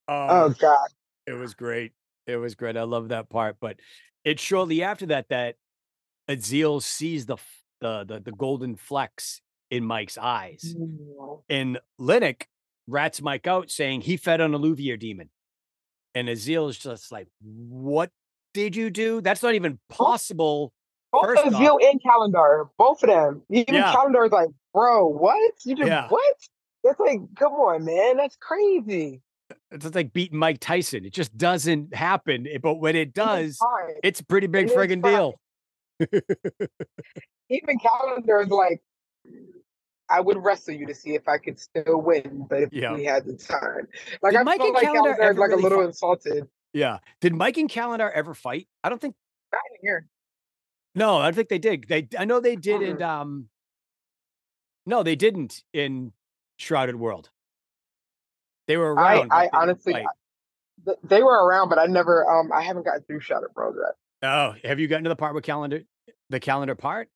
[0.09, 0.89] uh, Oh God.
[1.27, 1.93] it was great.
[2.27, 2.77] It was great.
[2.77, 3.57] I love that part.
[3.61, 3.77] But
[4.25, 5.57] it's shortly after that that
[6.29, 7.37] Azile sees the
[7.81, 10.75] the the, the golden flecks in Mike's eyes,
[11.49, 12.43] and Linux
[12.89, 15.31] rats Mike out saying he fed on a Louvier demon,
[16.15, 18.11] and Azile is just like, "What
[18.55, 19.21] did you do?
[19.21, 20.73] That's not even possible."
[21.13, 23.43] Both First Azile and Calendar, both of them.
[23.49, 23.95] Even Yeah.
[24.25, 25.55] is like, bro, what?
[25.65, 26.09] You did Yeah.
[26.09, 26.35] what?
[26.83, 28.17] That's like, come on, man.
[28.17, 29.23] That's crazy.
[29.71, 31.05] It's like beating Mike Tyson.
[31.05, 32.47] It just doesn't happen.
[32.49, 33.59] eh, But when it And it's does,
[34.03, 35.35] it's a pretty big friggin' deal.
[37.51, 38.83] Even Calendar is like,
[40.09, 42.95] I would wrestle you to see if I could still win, but if Yeah.
[42.95, 43.89] we had the time.
[44.23, 45.87] Like Did I Mike felt and like Calendar Calendar's ever like a little fight?
[45.87, 46.49] insulted.
[46.73, 46.99] Yeah.
[47.21, 48.69] Did Mike and Calendar ever fight?
[48.85, 49.15] I don't think.
[49.53, 50.07] Not in here.
[50.95, 51.85] No, I don't think they did.
[51.89, 52.09] They.
[52.19, 53.03] I know they did in.
[53.03, 53.49] Um.
[54.87, 56.13] No, they didn't in
[56.59, 57.31] Shrouded World.
[58.69, 59.29] They were I, around.
[59.29, 60.07] but I honestly,
[60.85, 63.95] th- they were around, but I never, um, I haven't gotten through Shattered World yet.
[64.23, 65.83] Oh, have you gotten to the part with Calendar?
[66.31, 67.09] The Calendar part?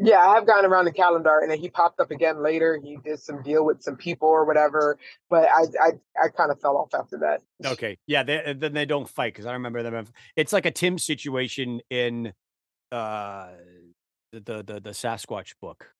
[0.00, 2.78] Yeah, I have gotten around the calendar, and then he popped up again later.
[2.80, 4.96] He did some deal with some people or whatever,
[5.28, 5.90] but I, I,
[6.22, 7.42] I kind of fell off after that.
[7.66, 7.98] Okay.
[8.06, 8.22] Yeah.
[8.22, 10.06] They, then they don't fight because I remember them.
[10.36, 12.32] It's like a Tim situation in
[12.92, 13.48] uh
[14.32, 15.92] the the the, the Sasquatch book,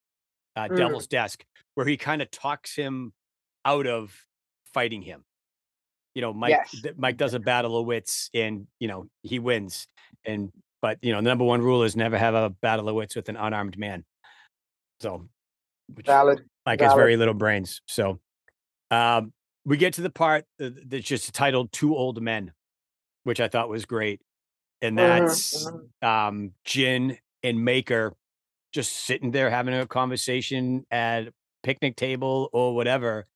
[0.54, 0.76] uh, Mm.
[0.76, 1.44] Devil's Desk,
[1.74, 3.12] where he kind of talks him
[3.64, 4.14] out of
[4.72, 5.24] fighting him.
[6.18, 6.84] You know, Mike Yes.
[6.96, 9.86] Mike does a battle of wits and you know he wins.
[10.26, 10.50] And
[10.82, 13.28] but you know, the number one rule is never have a battle of wits with
[13.28, 14.04] an unarmed man.
[14.98, 15.28] So
[15.94, 16.44] which Valid.
[16.66, 17.82] Mike has very little brains.
[17.86, 18.18] So
[18.90, 19.32] um
[19.64, 22.50] we get to the part that's just titled Two Old Men,
[23.22, 24.20] which I thought was great.
[24.82, 26.04] And Mhm, that's mhm.
[26.04, 28.12] um Jin and Maker
[28.72, 33.28] just sitting there having a conversation at a picnic table or whatever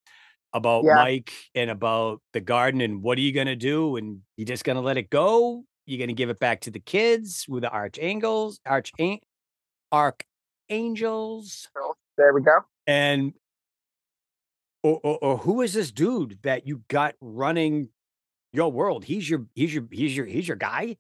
[0.52, 0.94] about Yeah.
[0.96, 3.96] Mike and about the garden and what are you gonna do?
[3.96, 5.64] And you're just gonna let it go?
[5.86, 8.92] You're gonna give it back to the kids with the archangels, arch
[9.92, 11.68] archangels?
[12.16, 12.60] There we go.
[12.86, 13.32] And
[14.82, 17.88] or, or or who is this dude that you got running
[18.52, 19.04] your world?
[19.04, 20.96] He's your he's your he's your he's your guy.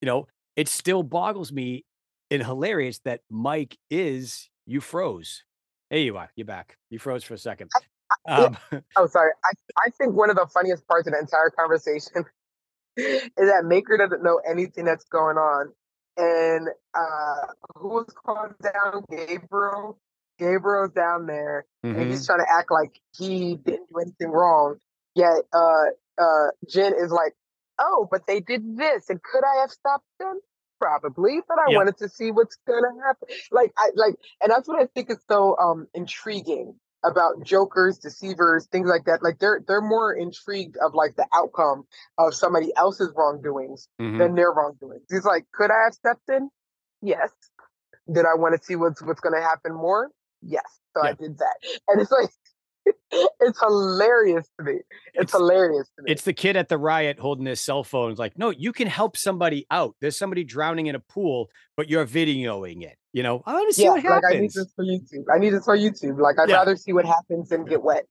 [0.00, 1.84] You know, it still boggles me
[2.30, 5.44] and hilarious that Mike is you froze.
[5.90, 6.30] Hey, you are.
[6.36, 6.76] You're back.
[6.90, 7.70] You froze for a second.
[8.28, 8.56] Um,
[8.96, 9.32] Oh, sorry.
[9.44, 9.52] I,
[9.86, 12.24] I think one of the funniest parts of the entire conversation
[12.96, 15.72] is that Maker doesn't know anything that's going on.
[16.16, 19.04] And uh who was called down?
[19.10, 19.98] Gabriel.
[20.38, 22.10] Gabriel's down there and mhm.
[22.10, 24.76] he's trying to act like he didn't do anything wrong.
[25.14, 25.84] Yet uh
[26.18, 27.34] uh Jen is like,
[27.80, 30.38] Oh, but they did this, and could I have stopped them?
[30.80, 31.74] Probably, but I Yep.
[31.74, 33.28] wanted to see what's gonna happen.
[33.50, 38.66] Like I like and that's what I think is so um intriguing about jokers, deceivers,
[38.66, 39.22] things like that.
[39.22, 41.84] Like they're they're more intrigued of like the outcome
[42.18, 44.18] of somebody else's wrongdoings Mhm.
[44.18, 45.04] than their wrongdoings.
[45.10, 46.50] He's like, could I have stepped in?
[47.02, 47.30] Yes.
[48.12, 50.10] Did I want to see what's what's going to happen more?
[50.42, 50.64] Yes.
[50.96, 51.56] So I did that,
[51.88, 52.30] and it's like
[53.40, 54.72] it's hilarious to me.
[54.72, 56.10] It's, It's- hilarious to me.
[56.12, 58.10] It's the kid at the riot holding his cell phone.
[58.10, 59.94] It's like, no, you can help somebody out.
[60.00, 62.96] There's somebody drowning in a pool, but you're videoing it.
[63.12, 64.54] You know, I want to see yeah, what like I need happens.
[64.54, 65.24] this for YouTube.
[65.32, 66.18] I need this for YouTube.
[66.20, 66.56] Like I'd Yeah.
[66.56, 68.06] rather see what happens than get wet.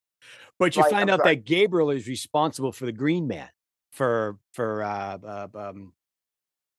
[0.60, 1.36] But you Like, find I'm out sorry.
[1.36, 3.50] that Gabriel is responsible for the Green Man,
[3.92, 5.92] for for uh, uh um,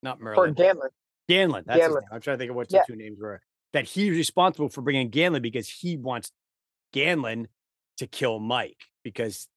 [0.03, 0.89] not For Merlin, Ganlin.
[1.29, 1.65] Ganlon.
[1.67, 1.99] That's name.
[2.11, 2.83] I'm trying to think of what Yeah.
[2.87, 3.43] the two names were.
[3.75, 6.31] That he's responsible for bringing Ganlon because he wants
[6.95, 7.47] Ganlon
[7.99, 9.49] to kill Mike because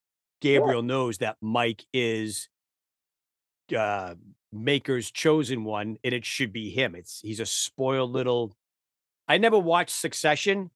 [0.42, 2.50] Gabriel knows that Mike is
[3.76, 4.16] uh
[4.52, 6.96] Maker's chosen one and it should be him.
[6.96, 8.56] It's he's a spoiled little.
[9.28, 10.72] I never watched Succession,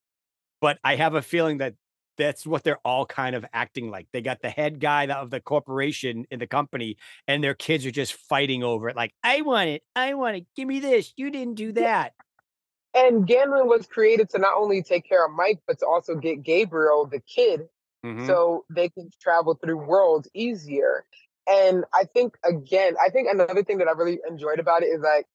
[0.60, 1.74] but I have a feeling that
[2.18, 4.06] that's what they're all kind of acting like.
[4.12, 6.96] They got the head guy of the corporation in the company,
[7.26, 8.96] and their kids are just fighting over it.
[8.96, 10.46] Like, I want it, I want it.
[10.54, 11.12] Give me this.
[11.16, 12.12] You didn't do that.
[12.94, 16.42] And Ganlin was created to not only take care of Mike, but to also get
[16.42, 17.68] Gabriel, the kid,
[18.04, 18.26] Mhm.
[18.26, 21.04] so they can travel through worlds easier.
[21.46, 25.00] And I think again, I think another thing that I really enjoyed about it is
[25.00, 25.26] like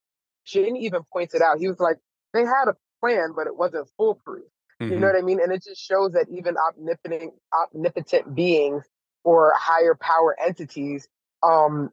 [0.46, 1.58] Jin even points it out.
[1.60, 1.98] He was like,
[2.34, 4.46] they had a plan, but it wasn't foolproof.
[4.82, 4.94] Mm-hmm.
[4.94, 5.42] You know what I mean?
[5.42, 8.86] And it just shows that even omnipotent omnipotent beings
[9.24, 11.08] or higher power entities
[11.44, 11.92] um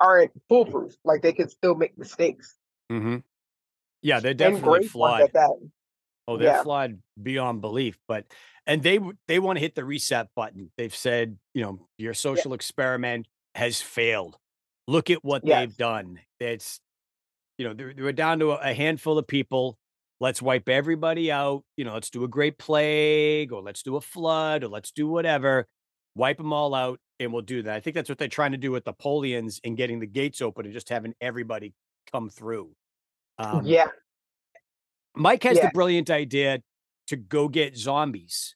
[0.00, 0.94] aren't foolproof.
[1.04, 2.56] Like they can still make mistakes.
[2.90, 3.16] Mm-hmm.
[4.02, 5.30] Yeah, they're definitely flawed.
[6.28, 6.62] Oh, they're yeah.
[6.62, 7.98] flawed beyond belief.
[8.06, 8.24] But
[8.66, 10.70] and they they want to hit the reset button.
[10.76, 12.56] They've said, you know, your social yeah.
[12.56, 14.36] experiment has failed.
[14.86, 15.58] Look at what yes.
[15.58, 16.20] they've done.
[16.38, 16.80] It's,
[17.58, 19.76] you know, they're, they're down to a handful of people.
[20.20, 21.64] Let's wipe everybody out.
[21.76, 25.08] You know, let's do a great plague, or let's do a flood, or let's do
[25.08, 25.66] whatever.
[26.14, 27.74] Wipe them all out, and we'll do that.
[27.74, 30.42] I think that's what they're trying to do with the Polians and getting the gates
[30.42, 31.72] open and just having everybody
[32.12, 32.70] come through.
[33.40, 33.86] Um, yeah.
[35.14, 35.66] Mike has yeah.
[35.66, 36.60] the brilliant idea
[37.08, 38.54] to go get zombies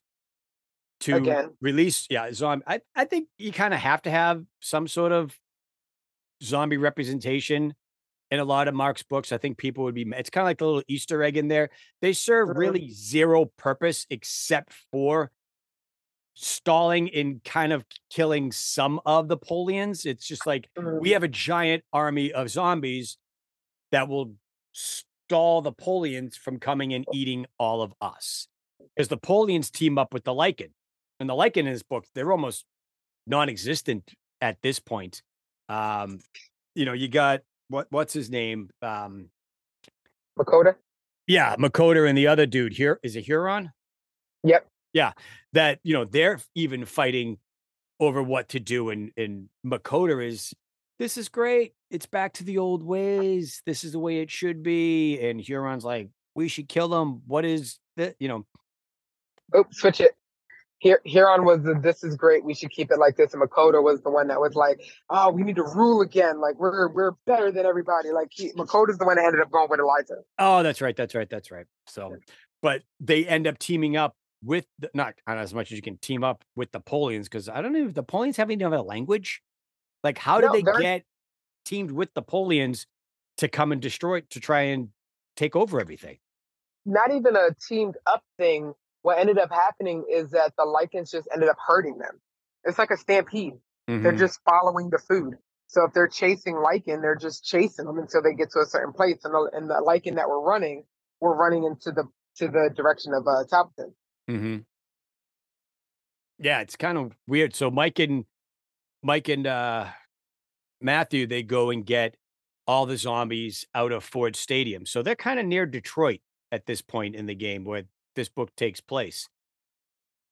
[1.01, 1.51] to Again.
[1.61, 2.07] release.
[2.09, 2.63] Yeah, zombie.
[2.67, 5.37] I, I think you kind of have to have some sort of
[6.41, 7.73] zombie representation
[8.31, 9.31] in a lot of Mark's books.
[9.31, 10.05] I think people would be.
[10.15, 11.69] It's kind of like the little Easter egg in there.
[12.01, 12.59] They serve mm-hmm.
[12.59, 15.31] really zero purpose except for
[16.33, 20.05] stalling in kind of killing some of the Polians.
[20.05, 23.17] It's just like we have a giant army of zombies
[23.91, 24.33] that will
[24.75, 28.47] stall the Polians from coming and eating all of us.
[28.95, 30.71] Because the Polians team up with the Lycan.
[31.19, 32.65] And the Lycan in his book, they're almost
[33.25, 35.23] non-existent at this point.
[35.69, 36.19] Um,
[36.75, 38.69] you know, you got what what's his name?
[38.81, 39.29] Um
[40.37, 40.75] Makota.
[41.27, 43.71] Yeah, Makota and the other dude here is a Huron.
[44.43, 44.67] Yep.
[44.93, 45.13] Yeah,
[45.53, 47.37] that you know they're even fighting
[47.99, 50.53] over what to do, and and Makota is
[50.99, 51.73] this is great.
[51.95, 53.61] It's back to the old ways.
[53.65, 55.17] This is the way it should be.
[55.21, 57.21] And Huron's like, we should kill them.
[57.25, 58.17] What is that?
[58.19, 58.45] You know.
[59.53, 60.11] Oh, switch it.
[60.79, 62.43] Here, Huron was the "This is great.
[62.43, 65.31] We should keep it like this." And Makota was the one that was like, "Oh,
[65.31, 66.41] we need to rule again.
[66.41, 69.69] Like we're we're better than everybody." Like he, Makota's the one that ended up going
[69.69, 70.15] with Eliza.
[70.37, 70.97] Oh, that's right.
[70.97, 71.29] That's right.
[71.29, 71.65] That's right.
[71.87, 72.17] So,
[72.61, 75.97] but they end up teaming up with the, not, not as much as you can
[75.97, 78.81] team up with the Polians because I don't know if the Polians have any other
[78.81, 79.41] language.
[80.03, 81.03] Like, how did no, they get
[81.65, 82.85] teamed with the Polians
[83.37, 84.89] to come and destroy it, to try and
[85.35, 86.17] take over everything?
[86.85, 88.73] Not even a teamed up thing.
[89.01, 92.21] What ended up happening is that the Lycans just ended up hurting them.
[92.63, 93.53] It's like a stampede.
[93.89, 94.03] Mm-hmm.
[94.03, 95.35] They're just following the food.
[95.67, 98.93] So if they're chasing Lycan, they're just chasing them until they get to a certain
[98.93, 99.17] place.
[99.23, 100.83] And the, and the Lycan that we're running,
[101.19, 102.03] we're running into the
[102.37, 103.93] to the direction of uh, Talbotton.
[104.29, 104.57] Mm-hmm.
[106.39, 107.55] Yeah, it's kind of weird.
[107.55, 108.25] So Mike and
[109.01, 109.87] Mike and uh,
[110.81, 112.15] Matthew, they go and get
[112.67, 114.85] all the zombies out of Ford Stadium.
[114.85, 117.83] So they're kind of near Detroit at this point in the game where
[118.15, 119.27] this book takes place.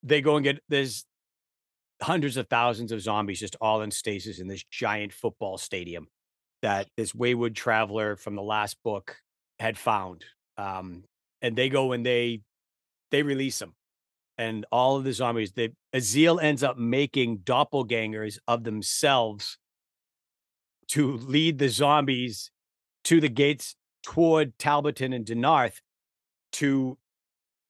[0.01, 1.06] They go and get there's
[2.01, 6.08] hundreds of thousands of zombies just all in stasis in this giant football stadium
[6.62, 9.17] that this wayward traveler from the last book
[9.60, 10.25] had found.
[10.58, 11.03] Um,
[11.41, 12.41] and they go and they
[13.12, 13.75] they release them
[14.38, 15.51] and all of the zombies.
[15.53, 19.58] That Azile ends up making doppelgangers of themselves
[20.89, 22.52] to lead the zombies
[23.06, 25.80] to the gates toward Talbotton and Denarth
[26.54, 26.98] to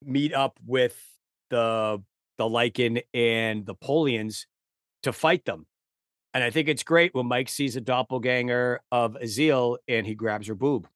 [0.04, 1.02] meet up with
[1.50, 2.02] the
[2.38, 4.48] the Lycan and the Polians
[5.04, 5.68] to fight them.
[6.34, 10.48] And I think it's great when Mike sees a doppelganger of Azile and he grabs
[10.48, 10.88] her boob.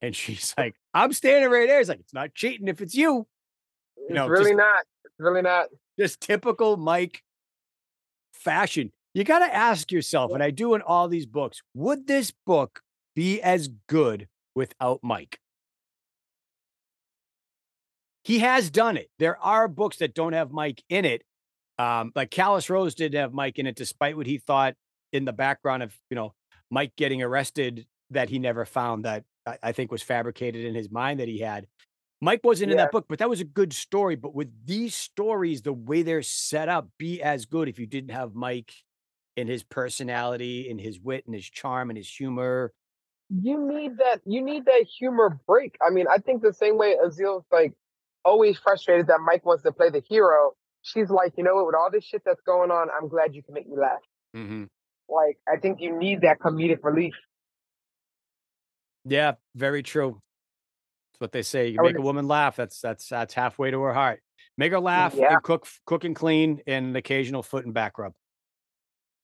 [0.00, 1.78] And she's like, I'm standing right there.
[1.78, 3.26] He's like, it's not cheating if it's you.
[3.96, 5.68] you it's know, really just, not It's really not.
[5.98, 7.22] Just typical Mike
[8.32, 8.92] fashion.
[9.14, 12.80] You got to ask yourself, and I do in all these books, would this book
[13.14, 15.38] be as good without Mike?
[18.24, 19.10] He has done it.
[19.18, 21.24] There are books that don't have Mike in it.
[21.78, 24.74] Um, like Callous Rose didn't have Mike in it, despite what he thought
[25.12, 26.32] in the background of, you know,
[26.70, 30.90] Mike getting arrested that he never found that I, I think was fabricated in his
[30.90, 31.66] mind that he had.
[32.20, 32.74] Mike wasn't yeah.
[32.74, 34.14] in that book, but that was a good story.
[34.14, 38.12] But with these stories, the way they're set up, be as good if you didn't
[38.12, 38.72] have Mike
[39.36, 42.72] and his personality in his wit and his charm and his humor.
[43.30, 44.20] You need that.
[44.26, 45.76] You need that humor break.
[45.86, 47.72] I mean, I think the same way Azile's like
[48.24, 50.52] always frustrated that Mike wants to play the hero.
[50.82, 51.66] She's like, you know what?
[51.66, 54.00] With all this shit that's going on, I'm glad you can make me laugh.
[54.36, 54.64] Mm-hmm.
[55.08, 57.14] Like, I think you need that comedic relief.
[59.04, 60.20] Yeah, very true
[61.12, 61.68] That's what they say.
[61.68, 62.56] You make a woman laugh.
[62.56, 64.20] That's that's that's halfway to her heart.
[64.56, 65.32] Make her laugh yeah.
[65.32, 68.12] and cook cook and clean and an occasional foot and back rub.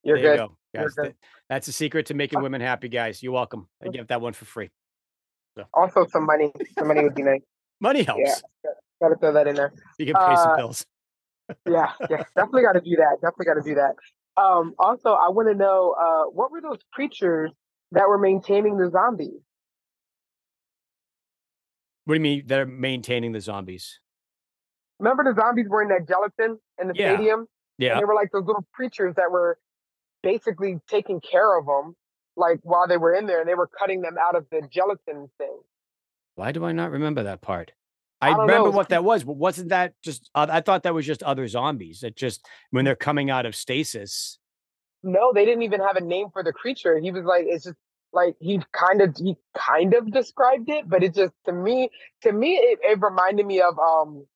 [0.09, 0.43] You're there good.
[0.43, 0.95] You go, guys.
[0.95, 1.15] Good.
[1.49, 3.23] That's the secret to making women happy, guys.
[3.23, 3.69] You're welcome.
[3.83, 4.71] I give that one for free.
[5.57, 5.65] So.
[5.75, 6.53] Also, some money.
[6.79, 7.43] Some money would be nice.
[7.81, 8.43] Money helps.
[8.65, 9.73] Yeah, gotta throw that in there.
[9.99, 10.87] You can pay uh, some bills.
[11.67, 13.17] yeah, yeah, definitely got to do that.
[13.21, 13.95] Definitely got to do that.
[14.41, 17.51] Um, also, I want to know uh, what were those creatures
[17.93, 19.41] that were maintaining the zombies?
[22.05, 24.01] What do you mean they're maintaining the zombies?
[24.99, 27.15] Remember the zombies were in that gelatin in the Yeah.
[27.15, 27.47] stadium?
[27.79, 27.93] Yeah.
[27.93, 29.59] And they were like those little creatures that were
[30.23, 31.97] basically taking care of them,
[32.37, 35.31] like while they were in there, and they were cutting them out of the gelatin
[35.39, 35.59] thing.
[36.35, 37.73] Why do I not remember that part?
[38.21, 38.77] I I, remember know.
[38.77, 40.31] what that was, but wasn't that just?
[40.35, 42.01] Uh, I thought that was just other zombies.
[42.01, 44.39] That just when they're coming out of stasis.
[45.05, 46.99] No, they didn't even have a name for the creature.
[46.99, 47.77] He was like, it's just
[48.13, 51.91] like he kind of he kind of described it, but it just to me
[52.23, 54.27] to me it, it reminded me of um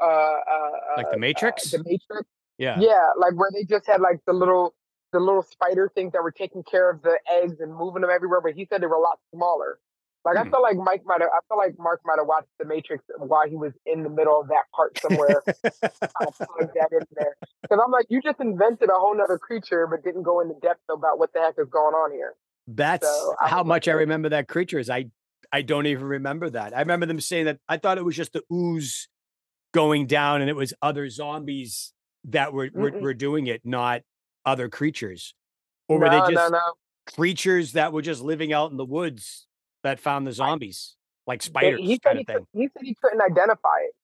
[0.00, 1.70] uh uh Like uh, the uh, Matrix?
[1.70, 2.28] the Matrix.
[2.58, 2.78] Yeah.
[2.78, 4.74] Yeah, like where they just had like the little
[5.12, 8.40] the little spider things that were taking care of the eggs and moving them everywhere,
[8.40, 9.78] but he said they were a lot smaller.
[10.24, 10.50] Like I Hmm.
[10.50, 13.48] felt like Mike might have I felt like Mark might have watched the Matrix while
[13.48, 15.44] he was in the middle of that part somewhere.
[16.16, 17.36] I'll plug that in there.
[17.68, 20.82] Because I'm like, you just invented a whole nother creature but didn't go into depth
[20.90, 22.34] about what the heck is going on here.
[22.66, 24.90] That's So, how much I remember that creature is.
[24.90, 25.06] I
[25.52, 26.74] I don't even remember that.
[26.76, 29.08] I remember them saying that I thought it was just the ooze
[29.74, 31.92] going down and it was other zombies
[32.24, 34.02] that were were, were doing it, not
[34.44, 35.34] other creatures.
[35.88, 36.72] Or were no, they just no, no.
[37.14, 39.46] creatures that were just living out in the woods
[39.82, 42.46] that found the zombies, like spiders he said kind he, of thing?
[42.52, 43.94] he said he couldn't identify it.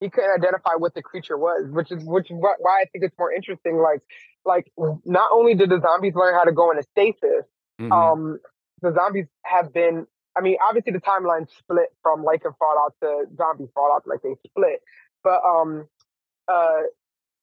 [0.00, 3.18] He couldn't identify what the creature was, which is which is why I think it's
[3.18, 3.78] more interesting.
[3.78, 4.00] Like,
[4.44, 4.70] like
[5.04, 7.44] not only did the zombies learn how to go into stasis,
[7.80, 7.92] Mhm.
[7.92, 8.38] um,
[8.82, 10.06] the zombies have been.
[10.36, 14.80] I mean, obviously the timeline split from Lycan Fallout to Zombie Fallout, like they split,
[15.24, 15.88] but um,
[16.46, 16.82] uh,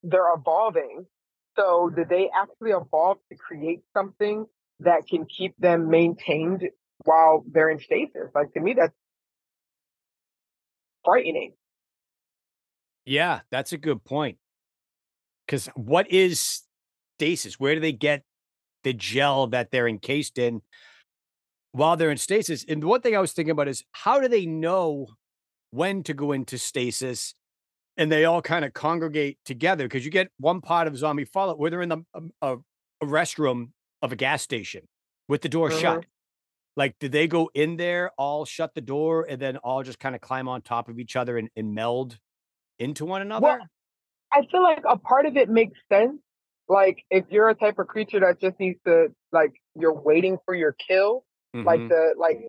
[0.03, 1.05] they're evolving.
[1.57, 4.45] So did they actually evolve to create something
[4.81, 6.63] that can keep them maintained
[7.03, 8.29] while they're in stasis?
[8.33, 8.93] Like to me, that's
[11.03, 11.53] frightening.
[13.05, 14.37] Yeah, that's a good point.
[15.45, 16.63] Because what is
[17.19, 17.59] stasis?
[17.59, 18.23] Where do they get
[18.83, 20.61] the gel that they're encased in
[21.71, 22.65] while they're in stasis?
[22.67, 25.07] And the one thing I was thinking about is how do they know
[25.69, 27.35] when to go into stasis
[27.97, 29.85] and they all kind of congregate together?
[29.85, 32.57] Because you get one part of zombie fallout where they're in the um, a,
[33.01, 33.71] a restroom
[34.01, 34.85] of a gas station
[35.27, 35.71] with the door Mhm.
[35.71, 36.05] shut.
[36.77, 40.15] Like, did they go in there, all shut the door, and then all just kind
[40.15, 42.19] of climb on top of each other and, and meld
[42.79, 43.41] into one another?
[43.43, 43.67] Well,
[44.33, 46.21] I feel like a part of it makes sense.
[46.69, 50.55] Like if you're a type of creature that just needs to like you're waiting for
[50.55, 51.25] your kill,
[51.63, 51.89] like Mhm.
[51.89, 52.47] the like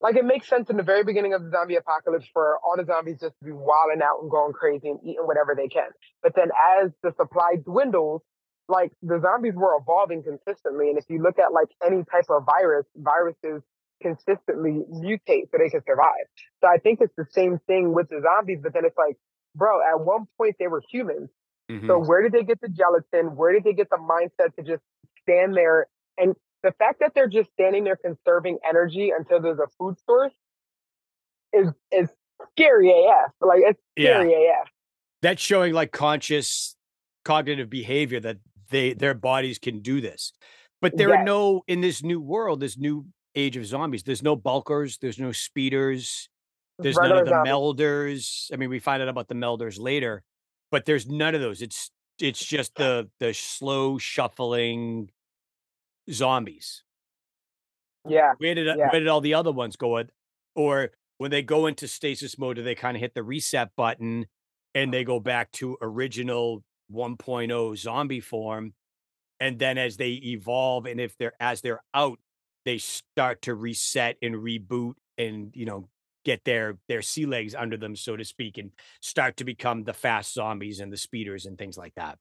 [0.00, 2.84] like it makes sense in the very beginning of the zombie apocalypse for all the
[2.84, 5.88] zombies just to be wilding out and going crazy and eating whatever they can.
[6.22, 6.48] But then
[6.82, 8.22] as the supply dwindles,
[8.68, 10.90] like the zombies were evolving consistently.
[10.90, 13.62] And if you look at like any type of virus, viruses
[14.02, 16.26] consistently mutate so they can survive.
[16.60, 19.16] So I think it's the same thing with the zombies, but then it's like,
[19.54, 21.30] bro, at one point they were humans.
[21.70, 21.86] Mhm.
[21.86, 23.36] So where did they get the gelatin?
[23.36, 24.82] Where did they get the mindset to just
[25.22, 25.86] stand there?
[26.18, 26.36] And
[26.66, 30.32] the fact that they're just standing there conserving energy until there's a food source
[31.52, 32.08] is is
[32.52, 33.30] scary AF.
[33.40, 34.20] Like it's Yeah.
[34.20, 34.68] scary AF.
[35.22, 36.76] that's showing like conscious
[37.24, 38.38] cognitive behavior that
[38.70, 40.32] they their bodies can do this
[40.82, 44.34] but there are no in this new world this new age of zombies there's no
[44.36, 46.28] bulkers there's no speeders
[46.78, 47.52] there's none of the zombies.
[47.52, 50.22] melders i mean we find out about the melders later
[50.70, 51.90] but there's none of those it's
[52.20, 55.08] it's just the the slow shuffling
[56.10, 56.82] zombies
[58.08, 58.32] Yeah.
[58.38, 58.90] where did Yeah.
[58.90, 60.10] where did all the other ones go at
[60.54, 64.26] or when they go into stasis mode do they kind of hit the reset button
[64.74, 68.74] and they go back to original 1.0 zombie form
[69.40, 72.18] and then as they evolve and if they're as they're out
[72.64, 75.88] they start to reset and reboot and you know
[76.24, 79.92] get their their sea legs under them so to speak and start to become the
[79.92, 82.18] fast zombies and the speeders and things like that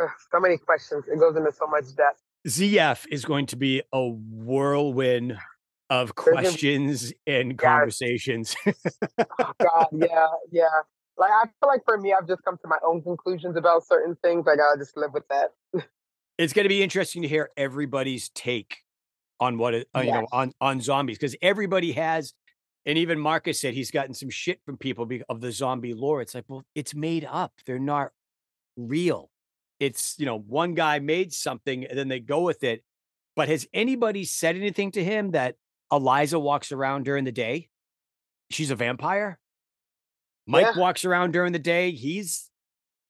[0.00, 1.04] Ugh, so many questions.
[1.10, 2.20] It goes into so much depth.
[2.46, 5.36] ZF is going to be a whirlwind
[5.90, 8.56] of questions and conversations.
[9.38, 10.64] Oh God, yeah, yeah.
[11.18, 14.16] Like I feel like for me, I've just come to my own conclusions about certain
[14.22, 14.46] things.
[14.46, 15.52] Like I gotta just live with that.
[16.38, 18.78] it's going to be interesting to hear everybody's take
[19.40, 22.32] on what it, uh, you know on on zombies because everybody has
[22.86, 26.20] and even Marcus said he's gotten some shit from people be- of the zombie lore.
[26.22, 27.52] It's like, well, it's made up.
[27.66, 28.12] They're not
[28.76, 29.30] real.
[29.78, 32.82] It's, you know, one guy made something and then they go with it.
[33.34, 35.56] But has anybody said anything to him that
[35.92, 37.68] Eliza walks around during the day?
[38.50, 39.38] She's a vampire.
[40.46, 40.80] Mike Yeah.
[40.80, 41.90] walks around during the day.
[41.90, 42.48] He's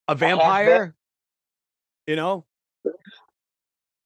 [0.08, 0.94] a vampire.
[2.06, 2.46] You know,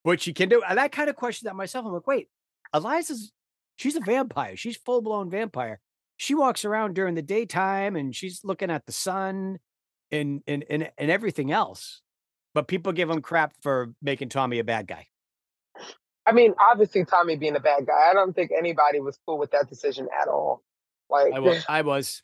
[0.02, 0.62] what she can do.
[0.62, 1.86] And I kind of question that myself.
[1.86, 2.28] I'm like, wait,
[2.74, 3.32] Eliza's
[3.76, 4.56] she's a vampire.
[4.56, 5.80] She's full blown vampire.
[6.16, 9.58] She walks around during the daytime and she's looking at the sun
[10.10, 12.02] and and and, and everything else.
[12.54, 15.06] But people give him crap for making Tommy a bad guy.
[16.26, 18.10] I mean, obviously Tommy being a bad guy.
[18.10, 20.62] I don't think anybody was cool with that decision at all.
[21.08, 22.22] Like I was, I was,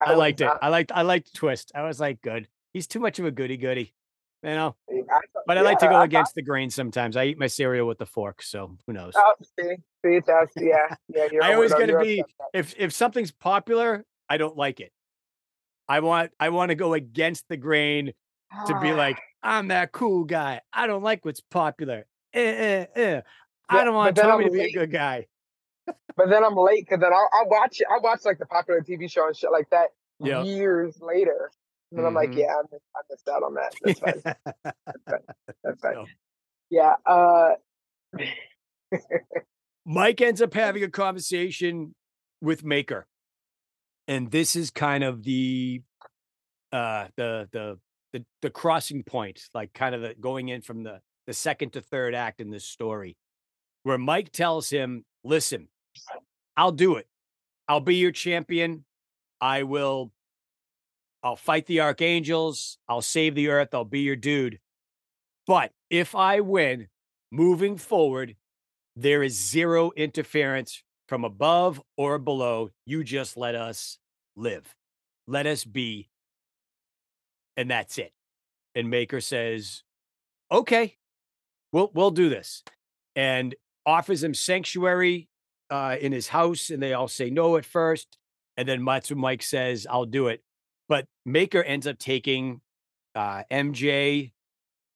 [0.00, 0.50] I, I liked it.
[0.60, 1.72] I liked, I liked the twist.
[1.74, 2.48] I was like, good.
[2.72, 3.94] He's too much of a goody goody,
[4.42, 4.76] you know.
[4.90, 7.16] I, but I yeah, like to go against the grain sometimes.
[7.16, 9.14] I eat my cereal with the fork, so who knows?
[9.16, 11.28] Oh, see, see, that's yeah, yeah.
[11.42, 12.22] I always got to be
[12.52, 14.92] if if something's popular, I don't like it.
[15.88, 18.12] I want I want to go against the grain
[18.66, 20.60] to be like, I'm that cool guy.
[20.72, 22.06] I don't like what's popular.
[22.32, 23.20] Eh, eh, eh.
[23.68, 24.76] I don't want Tommy to be late.
[24.76, 25.26] a good guy.
[25.86, 29.10] but then I'm late because then I'll, I'll, watch I watch like the popular TV
[29.10, 29.88] show and shit like that
[30.20, 30.46] yep.
[30.46, 31.50] years later.
[31.90, 32.06] And mm-hmm.
[32.06, 32.40] I'm like, mm-hmm.
[32.40, 33.74] yeah, I missed, I missed, out on that.
[33.82, 34.22] That's fine.
[34.24, 35.18] That's fine.
[35.64, 35.94] That's fine.
[35.94, 36.06] No.
[36.70, 36.94] Yeah.
[37.06, 37.54] Uh...
[39.84, 41.94] Mike ends up having a conversation
[42.40, 43.06] with Maker,
[44.08, 45.82] and this is kind of the
[46.72, 47.78] uh the the
[48.12, 51.80] the the crossing point, like kind of the going in from the the second to
[51.80, 53.16] third act in this story,
[53.82, 55.68] where Mike tells him, "Listen,
[56.56, 57.06] I'll do it.
[57.68, 58.84] I'll be your champion.
[59.40, 60.12] I will.
[61.22, 62.78] I'll fight the archangels.
[62.88, 63.74] I'll save the earth.
[63.74, 64.60] I'll be your dude.
[65.46, 66.88] But if I win,
[67.30, 68.36] moving forward,
[68.94, 72.70] there is zero interference from above or below.
[72.84, 73.98] You just let us
[74.36, 74.74] live.
[75.26, 76.08] Let us be
[77.56, 78.12] and that's it.
[78.74, 79.82] And Maker says,
[80.50, 80.96] "Okay,
[81.72, 82.62] we'll we'll do this,"
[83.14, 83.54] and
[83.84, 85.28] offers him sanctuary
[85.70, 88.18] uh, in his house, and they all say no at first,
[88.56, 90.42] and then Matsu Mike says, "I'll do it,"
[90.88, 92.60] but Maker ends up taking
[93.14, 94.32] uh, MJ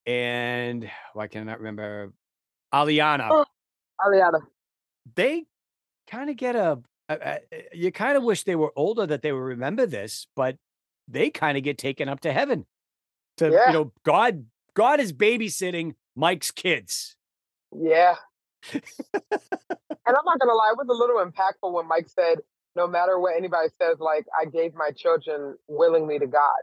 [0.07, 2.13] and why can I not remember
[2.73, 3.29] Aliana.
[3.31, 3.45] Oh,
[4.01, 4.41] Aliana.
[5.15, 5.47] They
[6.09, 9.33] kind of get a, a, a you kind of wish they were older that they
[9.33, 10.57] would remember this, but
[11.11, 12.67] they kind of get taken up to heaven.
[13.39, 13.69] To yeah.
[13.69, 17.17] you know, God, God is babysitting Mike's kids.
[17.73, 18.17] Yeah.
[18.73, 18.83] and
[20.07, 22.41] I'm not gonna lie, it was a little impactful when Mike said,
[22.77, 26.61] "No matter what anybody says, like I gave my children willingly to God."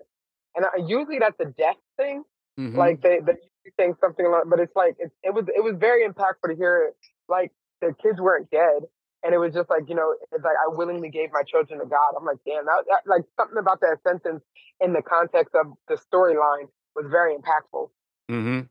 [0.55, 2.23] And I, usually that's a death thing.
[2.59, 2.77] Mm-hmm.
[2.77, 3.33] Like they, they
[3.79, 6.89] saying something like, but it's like it, it was it was very impactful to hear
[6.89, 6.95] it.
[7.27, 8.83] Like the kids weren't dead,
[9.23, 11.85] and it was just like, you know, it's like I willingly gave my children to
[11.85, 12.13] God.
[12.17, 14.43] I'm like, damn, that, that like something about that sentence
[14.79, 17.89] in the context of the storyline was very impactful.
[18.29, 18.61] Mm-hmm.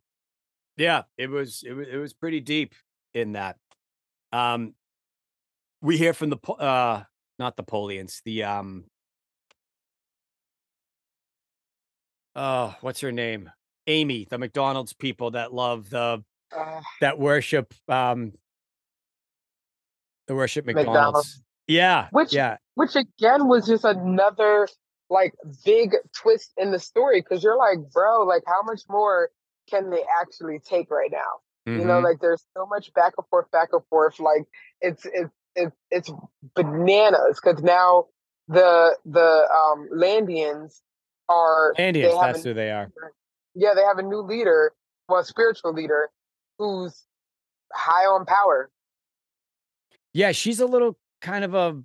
[0.76, 2.74] Yeah, it was it was it was pretty deep
[3.14, 3.57] in that.
[4.32, 4.74] Um,
[5.80, 7.05] we hear from the uh,
[7.38, 8.84] not the Polians, the um,
[12.34, 13.51] oh, what's her name?
[13.86, 16.22] Amy, the McDonald's people that love the
[16.57, 18.32] uh, that worship um
[20.27, 20.95] the worship McDonald's.
[20.95, 21.43] McDonald's.
[21.66, 22.09] Yeah.
[22.11, 22.57] Which yeah.
[22.74, 24.68] which again was just another
[25.11, 29.31] like big twist in the story because you're like, bro, like how much more
[29.68, 31.68] can they actually take right now?
[31.68, 31.81] Mm-hmm.
[31.81, 32.05] You know, mm-hmm.
[32.05, 34.20] like there's so much back and forth, back and forth.
[34.20, 34.45] Like
[34.81, 36.12] it's it's it's it's
[36.55, 38.07] bananas because now
[38.49, 40.81] the the um Landians
[41.29, 42.20] are Landians.
[42.20, 42.91] That's who they are.
[43.55, 44.72] Yeah, they have a new leader,
[45.09, 46.11] well, spiritual leader,
[46.59, 47.05] who's
[47.72, 48.70] high on power.
[50.17, 51.77] Yeah, she's a little kind of a.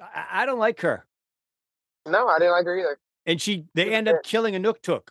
[0.00, 1.06] I, I don't like her.
[2.08, 2.98] No, I didn't like her either.
[3.26, 5.08] And she, they end up killing Anuntuk,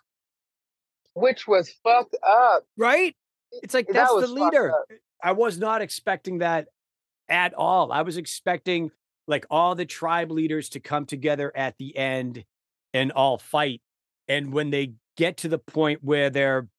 [1.13, 2.65] which was fucked up.
[2.75, 3.15] Right?
[3.51, 4.73] It's like that's that the leader.
[5.23, 6.69] I was not expecting that
[7.29, 7.91] at all.
[7.91, 8.89] I was expecting
[9.27, 12.43] like all the tribe leaders to come together at the end
[12.91, 13.83] and all fight.
[14.27, 16.69] And when they get to the point where they're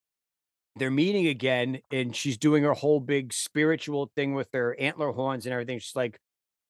[0.75, 5.45] they're meeting again and she's doing her whole big spiritual thing with her antler horns
[5.45, 5.79] and everything.
[5.79, 6.19] She's like,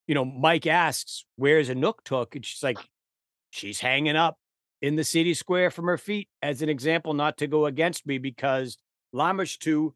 [0.07, 2.35] you know, Mike asks, Where's Anuntuk?
[2.35, 2.79] And she's like,
[3.51, 4.37] She's hanging up
[4.81, 8.17] in the city square from her feet as an example, not to go against me
[8.17, 8.77] because
[9.13, 9.93] Lamashtu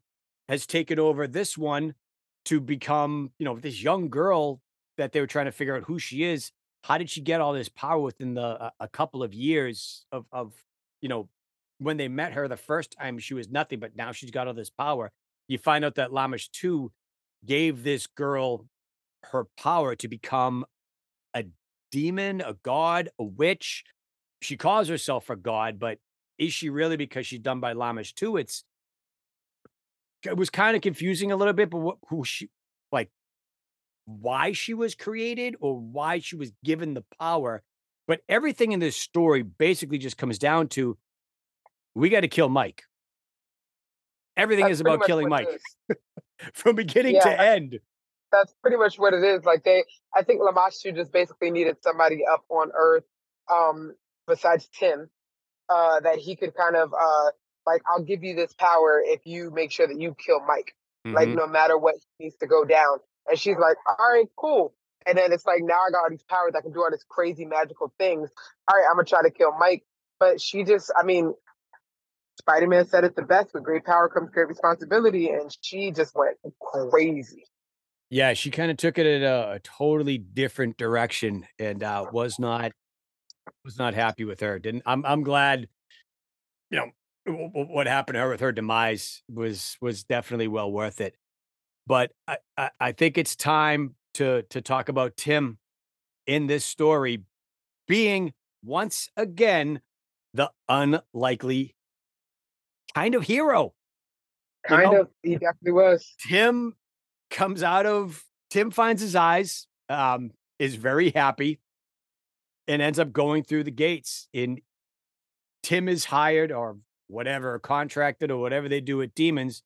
[0.48, 1.94] has taken over this one
[2.44, 4.60] to become, you know, this young girl
[4.96, 6.52] that they were trying to figure out who she is.
[6.84, 10.26] How did she get all this power within the a, a couple of years of
[10.30, 10.52] of
[11.00, 11.28] you know
[11.78, 14.54] when they met her the first time, she was nothing, but now she's got all
[14.54, 15.10] this power.
[15.48, 16.88] You find out that Lamish Lamashtu
[17.44, 18.66] gave this girl
[19.24, 20.64] her power to become
[21.34, 21.44] a
[21.92, 23.84] demon, a god, a witch.
[24.42, 25.98] She calls herself a god, but
[26.38, 28.40] is she really because she's done by Lamashtu?
[28.40, 28.64] It's
[30.24, 32.50] it was kind of confusing a little bit, but what, who she
[32.90, 33.10] like
[34.06, 37.62] why she was created or why she was given the power.
[38.08, 40.96] But everything in this story basically just comes down to
[41.96, 42.82] we got to kill Mike.
[44.36, 45.48] Everything that's is about killing Mike
[46.52, 47.78] from beginning yeah, to end.
[48.30, 49.44] That's pretty much what it is.
[49.46, 49.82] Like they,
[50.14, 53.04] I think Lamashtu just basically needed somebody up on Earth,
[53.50, 53.94] um,
[54.26, 55.08] besides Tim,
[55.70, 57.30] uh, that he could kind of uh,
[57.66, 60.74] like I'll give you this power if you make sure that you kill Mike.
[61.06, 61.16] Mm-hmm.
[61.16, 62.98] Like no matter what he needs to go down.
[63.26, 64.74] And she's like, all right, cool.
[65.06, 67.06] And then it's like now I got all these powers I can do all these
[67.08, 68.28] crazy magical things.
[68.68, 69.84] All right, I'm gonna try to kill Mike.
[70.18, 71.34] But she just, I mean,
[72.38, 75.30] Spider Man said it the best with great power comes great responsibility.
[75.30, 77.44] And she just went crazy.
[78.10, 82.38] Yeah, she kind of took it in a, a totally different direction and uh, was
[82.38, 82.72] not
[83.64, 84.58] was not happy with her.
[84.58, 85.68] Didn't I'm I'm glad,
[86.70, 86.90] you know,
[87.26, 91.16] w- w- what happened to her with her demise was was definitely well worth it.
[91.86, 95.58] But I, I, I think it's time to to talk about Tim
[96.26, 97.24] in this story
[97.88, 98.32] being
[98.64, 99.80] once again
[100.34, 101.75] the unlikely
[102.96, 103.74] kind of hero.
[104.68, 105.00] You Kind know?
[105.02, 106.14] of, he definitely was.
[106.26, 106.74] Tim
[107.30, 111.60] comes out of Tim finds his eyes, um, is very happy,
[112.66, 114.28] and ends up going through the gates.
[114.32, 114.60] In
[115.62, 116.78] Tim is hired or
[117.08, 119.62] whatever, contracted or whatever they do at Demons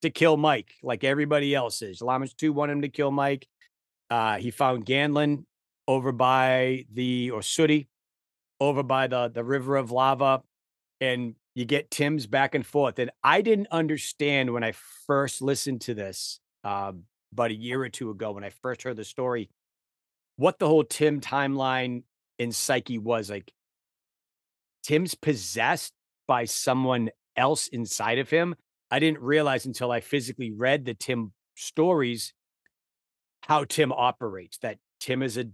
[0.00, 2.00] to kill Mike, like everybody else is.
[2.00, 3.46] Lamashtu want him to kill Mike.
[4.10, 5.44] Uh, he found Ganlin
[5.86, 7.88] over by the or Sooty
[8.60, 10.42] over by the the river of lava,
[11.00, 12.98] and you get Tim's back and forth.
[12.98, 14.72] And I didn't understand when I
[15.06, 18.96] first listened to this um, about a year or two ago when I first heard
[18.96, 19.50] the story,
[20.36, 22.04] what the whole Tim timeline
[22.38, 23.52] in Psyche was like.
[24.82, 25.92] Tim's possessed
[26.26, 28.54] by someone else inside of him.
[28.90, 32.34] I didn't realize until I physically read the Tim stories
[33.42, 34.58] how Tim operates.
[34.58, 35.46] That Tim is a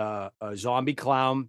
[0.00, 1.48] uh, a zombie clown.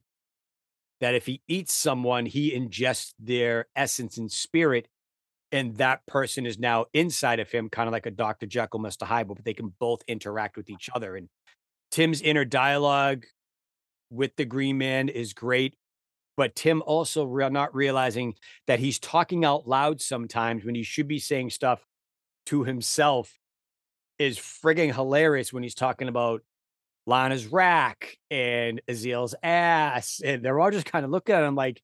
[0.99, 4.87] That if he eats someone, he ingests their essence and spirit,
[5.51, 8.47] and that person is now inside of him, kind of like a Dr.
[8.47, 9.03] Jekyll, Mr.
[9.03, 11.15] Hyde, but they can both interact with each other.
[11.15, 11.29] And
[11.91, 13.25] Tim's inner dialogue
[14.09, 15.75] with the Green Man is great,
[16.35, 18.35] but Tim also re- not realizing
[18.65, 21.85] that he's talking out loud sometimes when he should be saying stuff
[22.47, 23.37] to himself
[24.19, 26.41] is frigging hilarious when he's talking about
[27.07, 30.21] Lana's rack and Azile's ass.
[30.23, 31.81] And they're all just kind of looking at him like,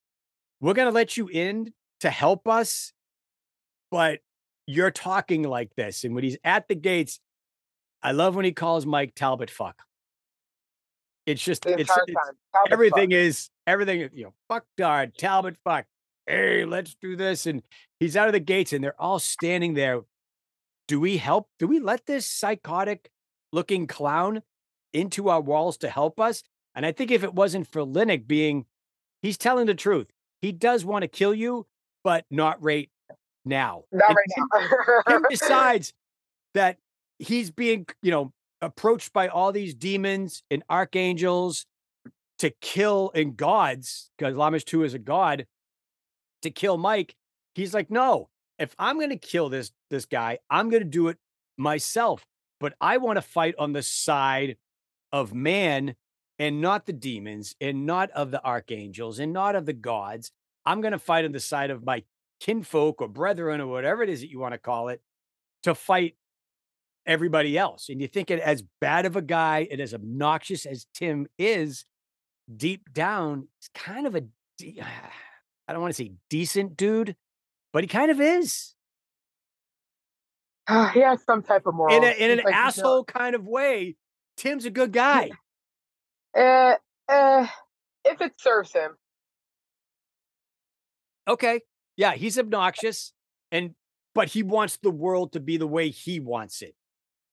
[0.60, 2.92] we're going to let you in to help us,
[3.90, 4.20] but
[4.68, 6.04] you're talking like this.
[6.04, 7.20] And when he's at the gates,
[8.02, 9.82] I love when he calls Mike Talbot fuck.
[11.26, 12.16] It's just, it's, it's
[12.70, 13.18] everything fuck.
[13.18, 15.86] is, everything, you know, fuck Dard, Talbot fuck.
[16.28, 17.46] Hey, let's do this.
[17.46, 17.64] And
[18.00, 20.02] he's out of the gates and they're all standing there.
[20.90, 21.48] Do we help?
[21.60, 23.10] Do we let this psychotic
[23.54, 24.42] looking clown
[24.94, 26.44] into our walls to help us?
[26.76, 28.66] And I think if it wasn't for Linux being,
[29.22, 30.08] he's telling the truth.
[30.42, 31.68] He does want to kill you,
[32.04, 32.90] but not right
[33.46, 33.84] now.
[33.92, 35.02] Not And right now.
[35.08, 35.94] Tim decides
[36.54, 36.78] that
[37.20, 41.66] he's being, you know, approached by all these demons and archangels
[42.40, 45.46] to kill and gods, because Lamashtu is a god,
[46.42, 47.16] to kill Mike.
[47.56, 48.30] He's like, no,
[48.60, 51.18] if I'm gonna kill this this guy, I'm gonna do it
[51.58, 52.26] myself.
[52.60, 54.58] But I want to fight on the side
[55.14, 55.96] of man
[56.40, 60.32] and not the demons and not of the archangels and not of the gods.
[60.66, 62.04] I'm gonna fight on the side of my
[62.42, 65.02] kinfolk or brethren or whatever it is that you want to call it
[65.62, 66.16] to fight
[67.06, 67.88] everybody else.
[67.88, 71.86] And you think it as bad of a guy and as obnoxious as Tim is,
[72.54, 74.24] deep down, it's kind of a
[75.66, 77.16] I don't want to say decent dude,
[77.72, 78.74] but he kind of is
[80.94, 81.96] he has some type of moral.
[81.96, 83.96] in, a, in an asshole kind of way.
[84.38, 85.32] Tim's a good guy.
[86.36, 86.76] Uh,
[87.08, 87.48] uh,
[88.06, 88.96] if it serves him.
[91.28, 91.62] Okay.
[91.96, 93.14] Yeah, he's obnoxious
[93.52, 93.76] and
[94.16, 96.76] but he wants the world to be the way he wants it.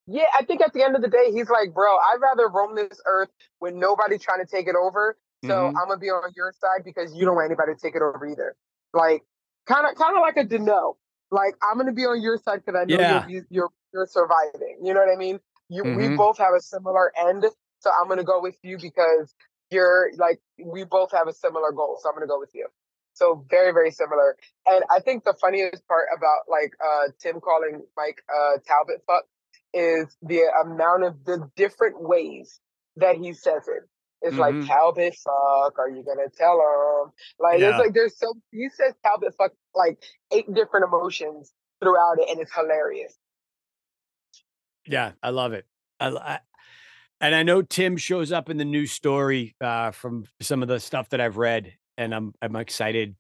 [0.07, 2.75] Yeah, I think at the end of the day, he's like, bro, I'd rather roam
[2.75, 3.29] this earth
[3.61, 5.17] with nobody trying to take it over.
[5.45, 5.69] So Mhm.
[5.69, 8.27] I'm gonna be on your side because you don't want anybody to take it over
[8.27, 8.57] either.
[8.93, 9.25] Like,
[9.67, 10.97] kind of, kind of like a Dano.
[11.31, 13.27] Like, I'm gonna be on your side because I know Yeah.
[13.29, 14.79] you're, you're you're surviving.
[14.83, 15.41] You know what I mean?
[15.71, 16.17] You, we Mhm.
[16.17, 17.47] both have a similar end,
[17.79, 19.35] so I'm gonna go with you because
[19.71, 21.99] you're like we both have a similar goal.
[22.03, 22.69] So I'm gonna go with you.
[23.15, 24.37] So very, very similar.
[24.67, 29.25] And I think the funniest part about like uh Tim calling Mike uh Talbot fuck
[29.73, 32.61] is the amount of the different ways
[32.97, 33.89] that he says it.
[34.23, 34.41] It's Mhm.
[34.41, 37.13] like Talbot fuck, are you gonna tell him?
[37.39, 37.71] Like Yeah.
[37.71, 40.03] it's like there's so he says Talbot fuck like
[40.33, 43.17] eight different emotions throughout it and it's hilarious.
[44.87, 45.67] Yeah, I love it.
[45.99, 46.41] I, I-
[47.23, 50.81] and I know Tim shows up in the new story uh, from some of the
[50.81, 53.15] stuff that I've read, and I'm I'm excited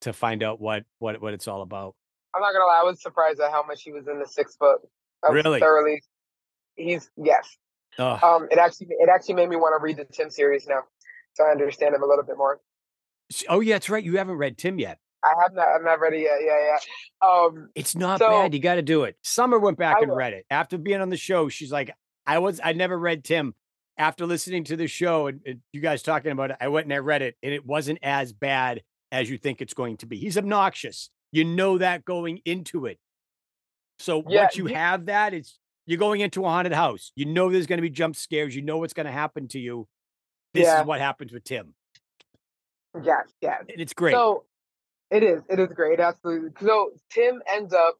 [0.00, 1.94] to find out what what what it's all about.
[2.34, 4.58] I'm not gonna lie, I was surprised at how much he was in the sixth
[4.58, 4.80] book.
[5.24, 5.60] I Really?
[5.60, 6.02] thoroughly
[6.74, 7.56] he's yes.
[8.00, 10.80] Oh, Um it actually it actually made me want to read the Tim series now.
[11.34, 12.58] So I understand him a little bit more.
[13.48, 14.02] oh yeah, that's right.
[14.02, 14.98] You haven't read Tim yet.
[15.26, 15.68] I have not.
[15.68, 16.38] I've not read it yet.
[16.44, 16.78] Yeah,
[17.22, 17.28] yeah.
[17.28, 18.54] Um, it's not so- bad.
[18.54, 19.16] You got to do it.
[19.22, 20.16] Summer went back I and will.
[20.16, 21.48] read it after being on the show.
[21.48, 21.90] She's like,
[22.26, 23.54] I was, I never read Tim.
[23.98, 26.92] After listening to the show and, and you guys talking about it, I went and
[26.92, 30.18] I read it, and it wasn't as bad as you think it's going to be.
[30.18, 31.08] He's obnoxious.
[31.32, 32.98] You know that going into it.
[33.98, 37.10] So Yeah, once you you- have that, it's you're going into a haunted house.
[37.16, 38.54] You know there's going to be jump scares.
[38.54, 39.88] You know what's going to happen to you.
[40.52, 40.80] This Yeah.
[40.82, 41.74] is what happens with Tim,
[43.02, 43.60] yes, yes.
[43.68, 44.12] and it's great.
[44.14, 44.44] So
[45.10, 45.42] it is.
[45.48, 46.00] It is great.
[46.00, 46.50] Absolutely.
[46.60, 47.96] So Tim ends up.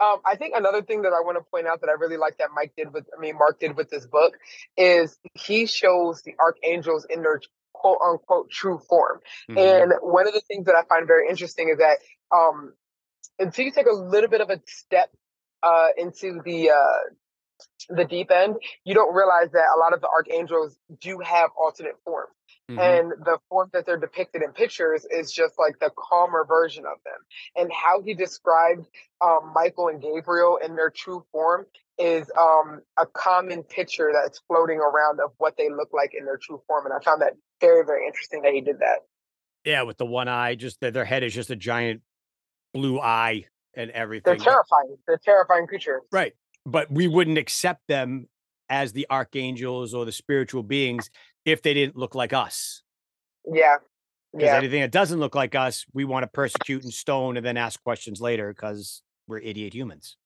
[0.00, 2.38] Um, I think another thing that I want to point out that I really like
[2.38, 4.32] that Mike did with, I mean, Mark did with this book
[4.76, 7.40] is he shows the archangels in their
[7.74, 9.20] quote unquote true form.
[9.50, 9.82] Mhm.
[9.82, 11.98] And one of the things that I find very interesting is that
[12.34, 12.72] um,
[13.38, 15.10] until you take a little bit of a step
[15.62, 17.14] uh, into the uh,
[17.90, 21.96] the deep end, you don't realize that a lot of the archangels do have alternate
[22.04, 22.32] forms
[22.70, 22.98] Mhm.
[23.00, 26.98] and the form that they're depicted in pictures is just like the calmer version of
[27.04, 27.18] them
[27.56, 28.86] and how he described
[29.20, 31.66] um, michael and gabriel in their true form
[31.98, 36.38] is um, a common picture that's floating around of what they look like in their
[36.38, 39.00] true form and i found that very very interesting that he did that
[39.64, 42.00] yeah, with the one eye, just their head is just a giant
[42.72, 43.44] blue eye
[43.76, 44.22] and everything.
[44.24, 46.32] they're terrifying they're terrifying creatures Right.
[46.66, 48.28] But we wouldn't accept them
[48.68, 51.10] as the archangels or the spiritual beings
[51.44, 52.82] if they didn't look like us.
[53.52, 53.76] yeah
[54.32, 57.44] Because yeah anything that doesn't look like us, we want to persecute and stone and
[57.44, 60.16] then ask questions later because we're idiot humans,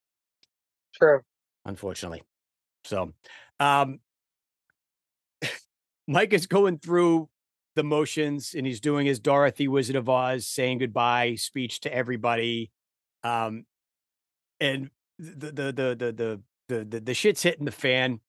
[0.93, 1.21] true
[1.65, 2.23] unfortunately.
[2.83, 3.13] So
[3.59, 3.99] um
[6.07, 7.29] Mike is going through
[7.75, 12.71] the motions and he's doing his Dorothy Wizard of Oz saying goodbye speech to everybody.
[13.23, 13.65] Um
[14.59, 14.89] and
[15.19, 18.19] the the the the the the the, the shit's hitting the fan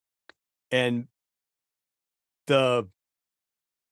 [0.71, 1.07] and
[2.47, 2.87] the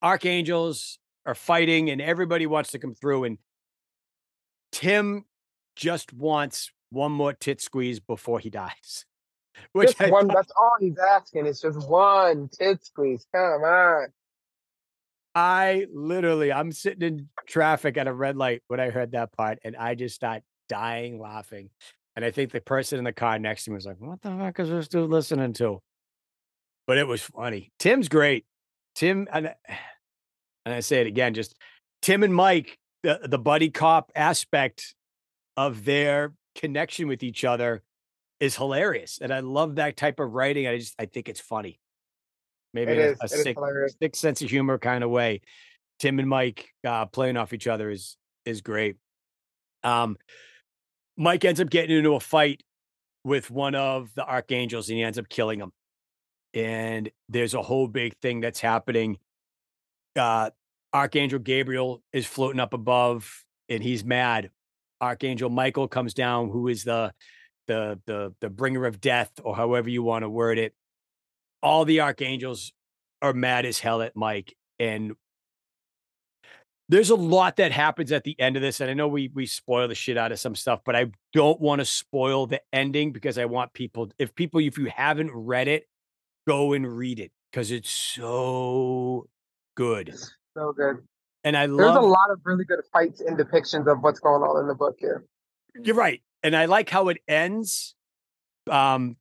[0.03, 3.37] archangels are fighting and everybody wants to come through and
[4.71, 5.25] Tim
[5.75, 9.05] just wants one more tit squeeze before he dies.
[9.71, 13.61] Which just I one thought- that's all he's asking it's just one tit squeeze come
[13.63, 14.07] on
[15.37, 19.59] I literally, I'm sitting in traffic at a red light when I heard that part,
[19.65, 21.71] and I just start dying laughing.
[22.15, 24.29] And I think the person in the car next to me was like, "What the
[24.29, 25.81] fuck is this dude listening to?"
[26.87, 27.71] But it was funny.
[27.79, 28.45] Tim's great.
[28.95, 29.53] Tim, and
[30.65, 31.55] and I say it again, just
[32.01, 34.95] Tim and Mike, the the buddy cop aspect
[35.57, 37.83] of their connection with each other
[38.39, 40.67] is hilarious, and I love that type of writing.
[40.67, 41.79] I just I think it's funny.
[42.73, 43.57] Maybe It a- a sick
[43.99, 45.41] thick sense of humor kind of way.
[45.99, 48.97] Tim and Mike uh, playing off each other is is great.
[49.83, 50.17] Um,
[51.17, 52.63] Mike ends up getting into a fight
[53.23, 55.71] with one of the archangels, and he ends up killing him.
[56.55, 59.17] And there's a whole big thing that's happening.
[60.15, 60.49] Uh,
[60.93, 64.49] Archangel Gabriel is floating up above, and he's mad.
[65.01, 67.13] Archangel Michael comes down, who is the
[67.67, 70.73] the the the bringer of death, or however you want to word it.
[71.61, 72.71] All the archangels
[73.21, 75.13] are mad as hell at Mike, and
[76.87, 78.79] there's a lot that happens at the end of this.
[78.79, 81.59] And I know we we spoil the shit out of some stuff, but I don't
[81.59, 85.67] want to spoil the ending because I want people, if people, if you haven't read
[85.67, 85.87] it,
[86.47, 89.27] go and read it because it's so
[89.75, 90.13] good.
[90.55, 90.97] so good
[91.43, 94.41] And I there's love a lot of really good fights and depictions of what's going
[94.43, 95.25] on in the book here
[95.83, 96.21] You're right.
[96.43, 97.95] And I like how it ends
[98.69, 99.17] um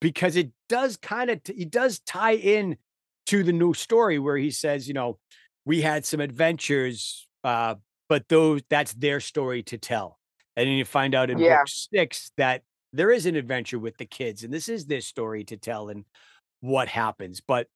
[0.00, 2.76] because it does kind of it does tie in
[3.26, 5.18] to the new story where he says, you know,
[5.64, 7.74] we had some adventures uh
[8.08, 10.18] but those that's their story to tell.
[10.56, 11.58] And then you find out in Yeah.
[11.58, 15.44] book 6 that there is an adventure with the kids and this is their story
[15.44, 16.04] to tell and
[16.60, 17.40] what happens.
[17.40, 17.68] But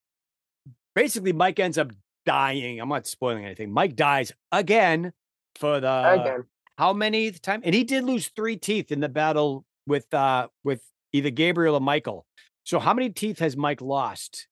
[0.94, 1.92] basically Mike ends up
[2.26, 2.80] dying.
[2.80, 3.72] I'm not spoiling anything.
[3.72, 5.12] Mike dies again
[5.56, 6.44] for the again
[6.78, 10.82] how many time and he did lose three teeth in the battle with uh with
[11.12, 12.26] either Gabriel or Michael.
[12.64, 14.46] So how many teeth has Mike lost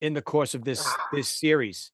[0.00, 1.92] in the course of this this series?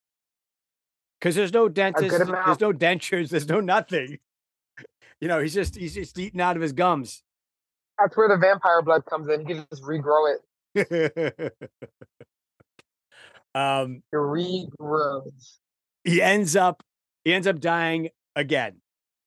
[1.21, 4.19] Because there's no dentist, there's no dentures, there's no nothing.
[5.21, 7.23] You know, he's just he's just eating out of his gums.
[7.99, 10.41] that's where the vampire blood comes in He can just regrow it
[13.55, 15.59] um regrows
[16.05, 16.83] he ends up
[17.25, 18.77] he ends up dying again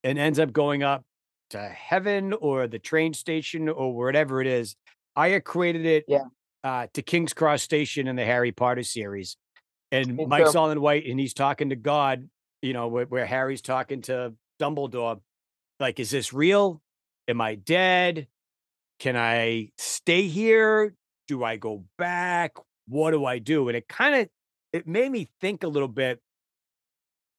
[0.03, 1.03] and ends up going up
[1.51, 4.75] to heaven or the train station or whatever it is.
[5.15, 6.23] I equated it Yeah.
[6.63, 9.37] uh, to King's Cross Station in the Harry Potter series.
[9.91, 12.27] And Me Mike's all in white and he's talking to God,
[12.61, 15.21] you know, where, where Harry's talking to Dumbledore.
[15.79, 16.81] Like, is this real?
[17.27, 18.27] Am I dead?
[18.99, 20.93] Can I stay here?
[21.27, 22.53] Do I go back?
[22.87, 23.67] What do I do?
[23.67, 24.29] And it kind of
[24.73, 26.19] it made me think a little bit.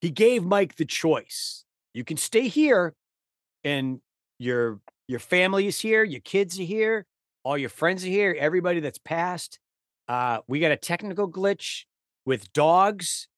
[0.00, 1.64] He gave Mike the choice.
[1.94, 2.94] you can stay here
[3.64, 4.00] and
[4.38, 7.06] your your family is here, your kids are here,
[7.44, 9.58] all your friends are here, everybody that's passed.
[10.08, 11.84] Uh, we got a technical glitch
[12.24, 13.28] with dogs,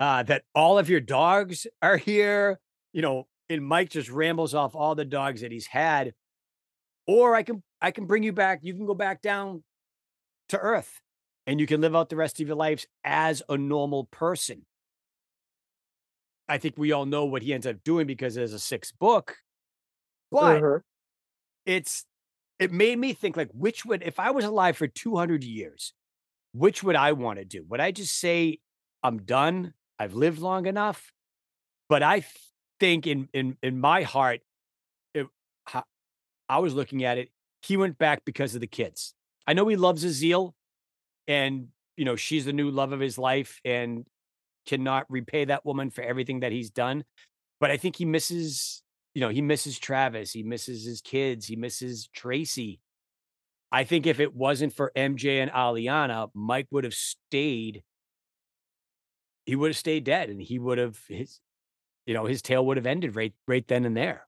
[0.00, 2.58] uh, that all of your dogs are here,
[2.92, 6.12] you know, and Mike just rambles off all the dogs that he's had.
[7.06, 9.62] Or I can I can bring you back, you can go back down
[10.48, 11.00] to earth
[11.46, 14.66] and you can live out the rest of your lives as a normal person.
[16.48, 19.36] I think we all know what he ends up doing because there's a sixth book,
[20.30, 20.82] but Mhm.
[21.66, 22.04] it's
[22.58, 25.94] it made me think like which would if I was alive for 200 years,
[26.52, 27.64] which would I want to do?
[27.68, 28.60] Would I just say
[29.02, 29.74] I'm done?
[29.98, 31.12] I've lived long enough?
[31.88, 32.24] But I
[32.80, 34.42] think in in in my heart,
[35.14, 35.26] it,
[36.48, 37.30] I was looking at it.
[37.62, 39.14] He went back because of the kids.
[39.48, 40.52] I know he loves Azile,
[41.26, 44.04] and you know she's the new love of his life, and
[44.66, 47.02] cannot repay that woman for everything that he's done.
[47.58, 48.82] But I think he misses,
[49.14, 52.78] you know, he misses Travis, he misses his kids, he misses Tracy.
[53.72, 57.82] I think if it wasn't for MJ and Aliana, Mike would have stayed.
[59.46, 61.40] He would have stayed dead, and he would have his,
[62.04, 64.26] you know, his tail would have ended right, right then and there.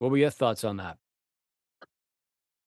[0.00, 0.96] What were your thoughts on that?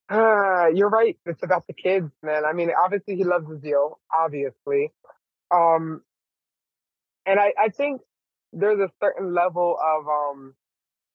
[0.08, 1.18] Ah, you're right.
[1.24, 2.44] It's about the kids, man.
[2.44, 4.92] I mean, obviously he loves Azile, obviously.
[5.50, 6.02] Um,
[7.26, 8.00] and I, I think
[8.52, 10.54] there's a certain level of um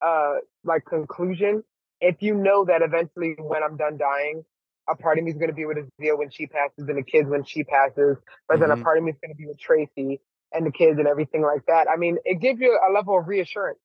[0.06, 1.64] uh like conclusion.
[2.02, 4.44] If you know that eventually when I'm done dying,
[4.90, 7.30] a part of me is gonna be with Azile when she passes and the kids
[7.30, 8.18] when she passes,
[8.48, 8.84] but then a Mhm.
[8.84, 10.22] part of me is gonna be with Tracy
[10.54, 11.88] and the kids and everything like that.
[11.90, 13.80] I mean, it gives you a level of reassurance.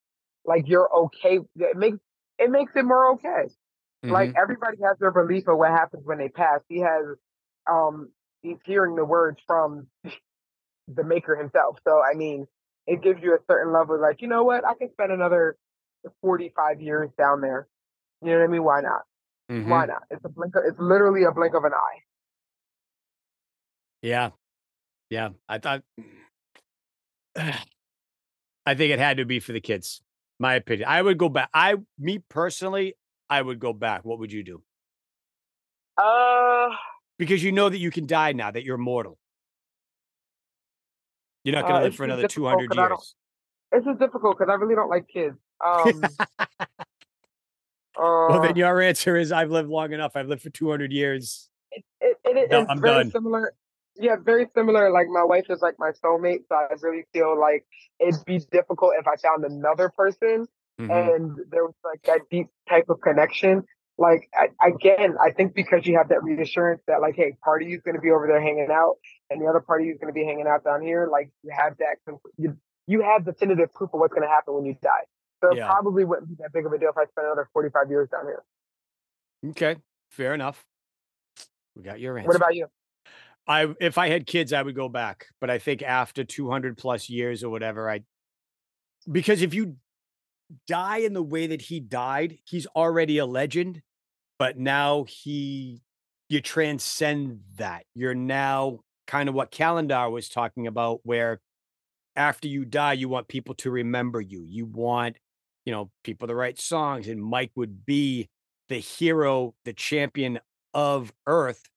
[0.45, 1.41] Like you're okay.
[1.57, 1.99] It makes
[2.39, 3.49] it makes it more okay.
[4.11, 4.37] Like Mhm.
[4.41, 6.61] everybody has their belief of what happens when they pass.
[6.69, 7.17] He has
[7.71, 8.11] um
[8.43, 9.89] he's hearing the words from
[10.89, 11.79] the maker himself.
[11.87, 12.47] So I mean,
[12.87, 15.57] it gives you a certain level of like, you know what, I can spend another
[16.21, 17.67] forty five years down there.
[18.21, 18.65] You know what I mean?
[18.65, 19.03] Why not?
[19.51, 19.69] Mhm.
[19.69, 20.03] Why not?
[20.11, 21.99] It's a blink of, it's literally a blink of an eye.
[24.03, 24.31] Yeah,
[25.09, 25.31] yeah.
[25.49, 25.83] I thought.
[28.67, 30.03] I think it had to be for the kids.
[30.39, 30.89] My opinion.
[30.89, 31.51] I would go back.
[31.55, 32.97] I, me personally,
[33.31, 34.05] I would go back.
[34.05, 34.63] What would you do?
[35.97, 36.71] Uh
[37.19, 39.19] Because you know that you can die now, that you're mortal.
[41.45, 43.15] You're not going Uh, to live for another difficult 200 'cause I don't- years.
[43.73, 45.37] it's just difficult because I really don't like kids.
[45.65, 46.03] Um
[47.99, 50.13] well, uh, then your answer is I've lived long enough.
[50.17, 51.49] I've lived for 200 years.
[51.71, 53.11] it, it, it, No, it's I'm very done.
[53.11, 53.55] similar.
[53.97, 54.91] Yeah, very similar.
[54.91, 57.65] Like my wife is like my soulmate, so I really feel like
[58.01, 60.47] it'd be difficult if I found another person
[60.81, 61.15] Mhm.
[61.15, 63.65] and there was like that deep type of connection.
[63.97, 67.69] Like I, again, I think because you have that reassurance that like, hey, part of
[67.69, 68.97] you's going to be over there hanging out,
[69.31, 71.09] and the other part of you's going to be hanging out down here.
[71.11, 72.57] Like you have that, you,
[72.89, 75.05] you have definitive proof of what's going to happen when you die.
[75.43, 77.69] So it probably wouldn't be that big of a deal if I spent another forty
[77.71, 78.43] five years down here.
[79.51, 79.77] Okay,
[80.11, 80.65] fair enough.
[81.77, 82.29] We got your answer.
[82.29, 82.67] What about you?
[83.47, 85.27] I if I had kids, I would go back.
[85.41, 88.01] But I think after 200 plus years or whatever, I
[89.11, 89.77] because if you
[90.67, 93.83] die in the way that he died, he's already a legend,
[94.39, 95.83] but now he
[96.29, 97.85] you transcend that.
[97.95, 101.41] You're now kind of what Calendar was talking about, where
[102.17, 104.45] after you die, you want people to remember you.
[104.47, 105.19] You want,
[105.65, 108.29] you know, people to write songs, and Mike would be
[108.69, 110.41] the hero, the champion
[110.73, 111.69] of Earth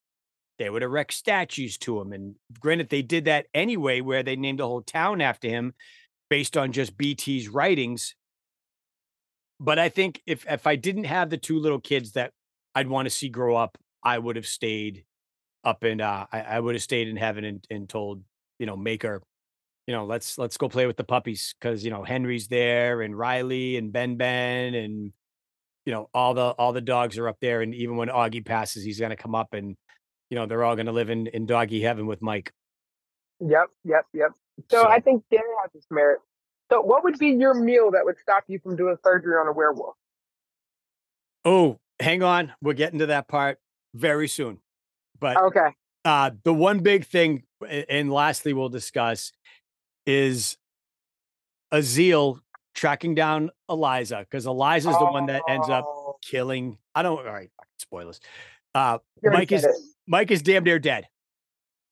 [0.58, 2.12] they would erect statues to him.
[2.12, 5.74] And granted, they did that anyway, where they named a whole town after him
[6.30, 8.16] based on just BT's writings.
[9.60, 12.32] But I think if if I didn't have the two little kids that
[12.76, 15.04] I'd want to see grow up, I would have stayed
[15.64, 18.24] up and uh, I, I would have stayed in heaven and, and told,
[18.60, 19.22] you know, Maker,
[19.88, 23.18] you know, let's let's go play with the puppies because you know Henry's there and
[23.18, 25.12] Riley and Ben Ben and
[25.86, 28.84] you know all the all the dogs are up there and even when Augie passes,
[28.84, 29.76] he's gonna come up and
[30.30, 32.52] you know they're all gonna live in in doggy heaven with Mike.
[33.40, 34.32] Yep, yep, yep.
[34.70, 36.20] So, So- I think Danny has its merit.
[36.72, 39.52] So what would be your meal that would stop you from doing surgery on a
[39.54, 39.96] werewolf?
[41.46, 43.60] Oh, hang on, we're getting to that part
[43.94, 44.60] very soon.
[45.20, 45.76] But Okay.
[46.06, 49.32] uh the one big thing and lastly we'll discuss
[50.06, 50.58] is
[51.74, 52.40] Azile
[52.76, 56.78] tracking down Eliza because Eliza's the one that ends up Oh, killing.
[56.96, 57.18] I don't.
[57.20, 57.50] All right,
[57.80, 58.20] spoilers.
[58.74, 59.76] Uh, Mike is it.
[60.08, 61.08] Mike is damn near dead.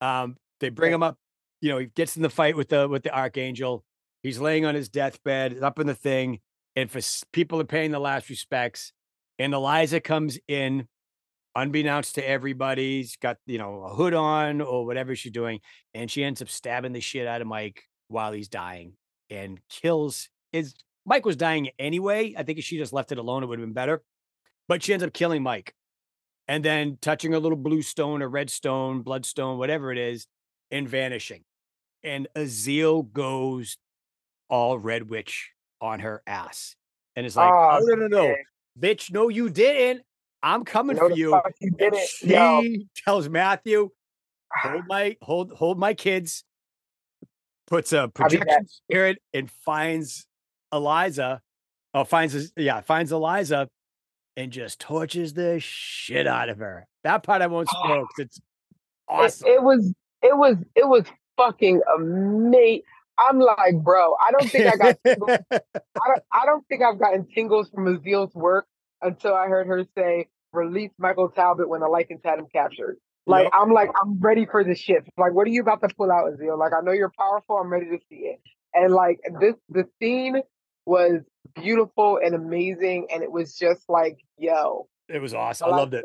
[0.00, 1.18] Um, they bring him up.
[1.60, 3.84] You know, he gets in the fight with the with the archangel.
[4.22, 6.40] He's laying on his deathbed, up in the thing,
[6.74, 7.00] and for
[7.32, 8.92] people are paying the last respects.
[9.38, 10.88] And Eliza comes in,
[11.54, 13.02] unbeknownst to everybody.
[13.02, 15.60] She's got you know a hood on or whatever she's doing,
[15.94, 18.94] and she ends up stabbing the shit out of Mike while he's dying
[19.30, 22.34] and kills his Mike was dying anyway.
[22.36, 24.02] I think if she just left it alone, it would have been better.
[24.68, 25.72] But she ends up killing Mike
[26.48, 30.26] and then touching a little blue stone or red stone, bloodstone, whatever it is,
[30.70, 31.44] and vanishing.
[32.02, 33.78] And Azile goes
[34.48, 36.76] all red witch on her ass.
[37.14, 38.34] And it's like, oh, no, no, no,
[38.78, 40.02] bitch, no, you didn't.
[40.42, 41.40] I'm coming for you.
[41.60, 41.72] you.
[42.06, 42.62] She Yo.
[43.04, 43.90] tells Matthew,
[44.54, 46.44] hold my hold hold my kids,
[47.66, 50.26] puts a projection spirit and finds
[50.72, 51.40] Eliza.
[51.94, 53.68] Oh, finds yeah, finds Eliza
[54.36, 56.86] and just torches the shit out of her.
[57.04, 58.40] That part I won't spoil it's
[59.08, 59.48] awesome.
[59.48, 61.04] It, it, was it was it was
[61.36, 62.82] fucking amazing.
[63.18, 65.38] I'm like, bro, I don't think I got tingles.
[65.50, 68.66] I don't I don't think I've gotten tingles from Azile's work
[69.02, 72.96] until I heard her say, release Michael Talbot when the Lycans had him captured.
[73.26, 73.52] Like yep.
[73.54, 75.04] I'm like, I'm ready for the shit.
[75.18, 76.58] Like, what are you about to pull out, Azil?
[76.58, 78.40] Like, I know you're powerful, I'm ready to see it.
[78.72, 80.42] And like this the scene
[80.84, 81.22] was
[81.54, 83.08] beautiful and amazing.
[83.12, 84.88] And it was just like, yo.
[85.08, 85.72] It was awesome.
[85.72, 86.04] I loved it.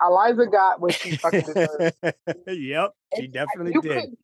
[0.00, 1.96] Eliza got what she fucking deserved.
[2.46, 4.16] yep, she definitely you did.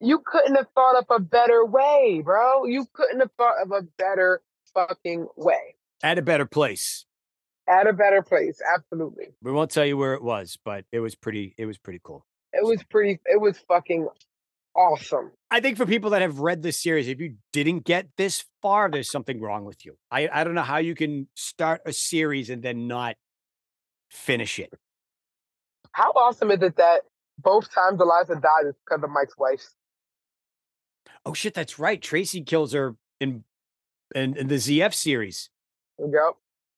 [0.00, 2.64] You couldn't have thought up a better way, bro.
[2.64, 4.40] You couldn't have thought of a better
[4.72, 5.76] fucking way.
[6.02, 7.04] At a better place.
[7.68, 9.26] At a better place, absolutely.
[9.42, 11.54] We won't tell you where it was, but it was pretty.
[11.58, 12.26] It was pretty cool.
[12.52, 13.20] It was pretty.
[13.26, 14.08] It was fucking
[14.74, 15.32] awesome.
[15.50, 18.90] I think for people that have read this series, if you didn't get this far,
[18.90, 19.96] there's something wrong with you.
[20.10, 23.16] I, I don't know how you can start a series and then not
[24.10, 24.72] finish it.
[25.92, 27.02] How awesome is it that
[27.38, 29.64] both times Eliza died is because of Mike's wife?
[31.24, 32.00] Oh shit, that's right.
[32.00, 33.44] Tracy kills her in
[34.14, 35.50] in, in the ZF series.
[35.98, 36.34] Yep.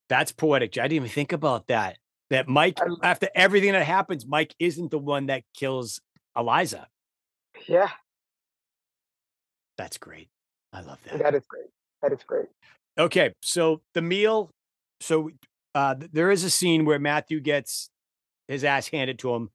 [0.08, 0.76] That's poetic.
[0.76, 1.98] I didn't even think about that.
[2.30, 6.00] That Mike, after everything that happens, Mike isn't the one that kills
[6.36, 6.88] Eliza.
[7.66, 7.90] Yeah.
[9.76, 10.28] That's great.
[10.72, 11.18] I love that.
[11.18, 11.66] That is great.
[12.02, 12.46] That is great.
[12.98, 14.50] Okay, so the meal.
[15.00, 15.30] So
[15.74, 17.90] uh, there is a scene where Matthew gets
[18.48, 19.50] his ass handed to him,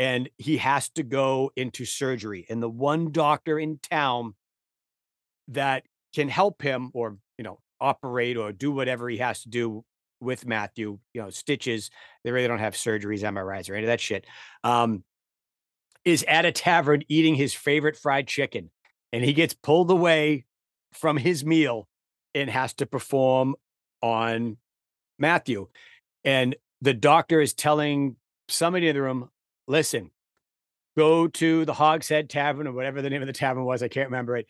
[0.00, 2.46] and he has to go into surgery.
[2.48, 4.34] And the one doctor in town
[5.48, 5.84] that
[6.14, 9.84] can help him, or you know, operate or do whatever he has to do
[10.18, 11.90] with Matthew, you know, stitches.
[12.24, 14.26] They really don't have surgeries, MRIs, or any of that shit.
[14.64, 15.04] Um,
[16.06, 18.70] is at a tavern eating his favorite fried chicken
[19.12, 20.46] and he gets pulled away
[20.94, 21.88] from his meal
[22.34, 23.54] and has to perform
[24.00, 24.56] on
[25.18, 25.68] Matthew.
[26.24, 28.16] And the doctor is telling
[28.48, 29.28] somebody in the room,
[29.70, 30.10] listen,
[30.96, 33.82] go to the Hogshead Tavern or whatever the name of the tavern was.
[33.82, 34.46] I can't remember it.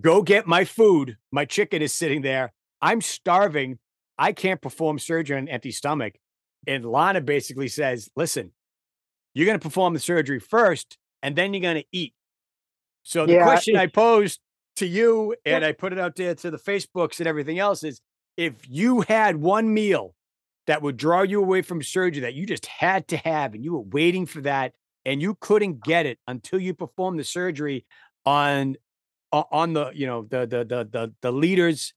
[0.00, 1.18] Go get my food.
[1.30, 2.52] My chicken is sitting there.
[2.80, 3.78] I'm starving.
[4.18, 6.14] I can't perform surgery on an empty stomach.
[6.66, 8.52] And Lana basically says, listen,
[9.34, 12.14] you're going to perform the surgery first, and then you're going to eat.
[13.02, 13.44] So the yeah.
[13.44, 14.40] question I posed
[14.76, 18.00] to you, and I put it out there to the Facebooks and everything else, is
[18.38, 20.14] if you had one meal
[20.66, 23.72] that would draw you away from surgery that you just had to have, and you
[23.72, 24.72] were waiting for that,
[25.04, 27.84] and you couldn't get it until you performed the surgery
[28.24, 28.76] on
[29.32, 31.94] on the you know the the the the, the leader's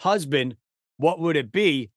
[0.00, 0.56] husband,
[0.96, 1.90] what would it be?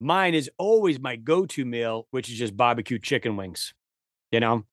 [0.00, 3.72] Mine is always my go-to meal, which is just barbecue chicken wings.
[4.30, 4.64] You know,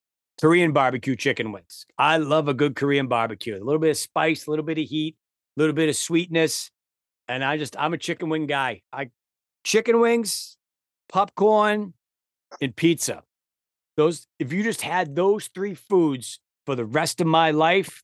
[0.41, 1.85] Korean barbecue chicken wings.
[1.97, 3.55] I love a good Korean barbecue.
[3.55, 5.15] A little bit of spice, a little bit of heat,
[5.55, 6.71] a little bit of sweetness.
[7.27, 8.81] And I just, I'm a chicken wing guy.
[8.91, 9.11] I
[9.63, 10.57] chicken wings,
[11.13, 11.93] popcorn,
[12.59, 13.23] and pizza.
[13.95, 18.03] Those, if you just had those three foods for the rest of my life,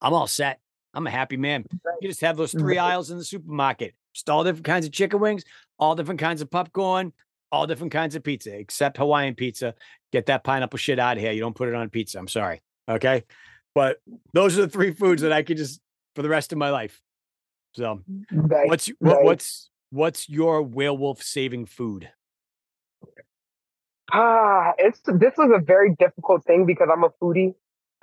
[0.00, 0.58] I'm all set.
[0.94, 1.66] I'm a happy man.
[2.00, 3.94] You just have those three aisles in the supermarket.
[4.14, 5.44] Just all different kinds of chicken wings,
[5.78, 7.12] all different kinds of popcorn,
[7.52, 9.74] all different kinds of pizza except Hawaiian pizza.
[10.12, 11.32] Get that pineapple shit out of here.
[11.32, 12.18] You don't put it on pizza.
[12.18, 12.62] I'm sorry.
[12.88, 13.22] Okay.
[13.74, 13.98] But
[14.32, 15.80] those are the three foods that I could just
[16.16, 17.00] for the rest of my life.
[17.74, 18.00] So
[18.32, 18.66] right.
[18.66, 22.10] what's what, what's what's your werewolf saving food?
[24.12, 27.54] Ah, it's this was a very difficult thing because I'm a foodie.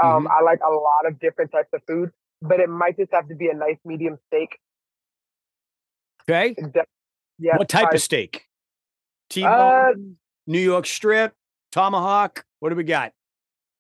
[0.02, 0.28] Um, mm-hmm.
[0.28, 2.12] I like a lot of different types of food,
[2.42, 4.60] but it might just have to be a nice medium steak.
[6.30, 6.56] Okay.
[7.40, 7.58] Yeah.
[7.58, 8.46] What type of steak?
[9.30, 9.92] T-bone, uh,
[10.46, 11.34] New York strip,
[11.72, 12.46] tomahawk.
[12.60, 13.12] What do we got?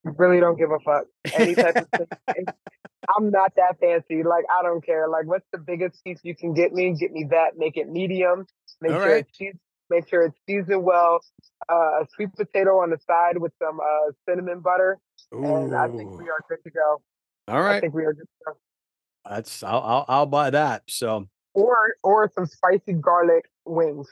[0.06, 1.06] I really don't give a fuck.
[1.34, 1.88] Any type of
[2.34, 2.46] thing.
[3.16, 4.24] I'm not that fancy.
[4.24, 5.08] Like I don't care.
[5.08, 6.94] Like what's the biggest piece you can get me?
[6.94, 7.58] Get me that.
[7.58, 8.46] Make it medium.
[8.82, 9.26] Make All sure right.
[9.40, 9.58] it's
[9.90, 11.20] make sure it's seasoned well.
[11.70, 14.98] Uh, a sweet potato on the side with some uh, cinnamon butter,
[15.34, 15.44] Ooh.
[15.44, 17.02] and I think we are good to go.
[17.48, 18.58] All right, I think we are good to go.
[19.30, 20.84] That's I'll, I'll, I'll buy that.
[20.88, 24.08] So or or some spicy garlic wings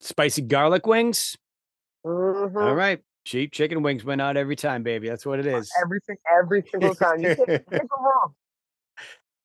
[0.00, 1.36] spicy garlic wings.
[2.04, 2.56] Mm-hmm.
[2.56, 3.00] All right.
[3.26, 5.08] Cheap chicken wings went out every time, baby.
[5.08, 5.68] That's what it is.
[5.82, 5.98] Every,
[6.32, 7.20] every single time.
[7.20, 8.34] You can't, go wrong.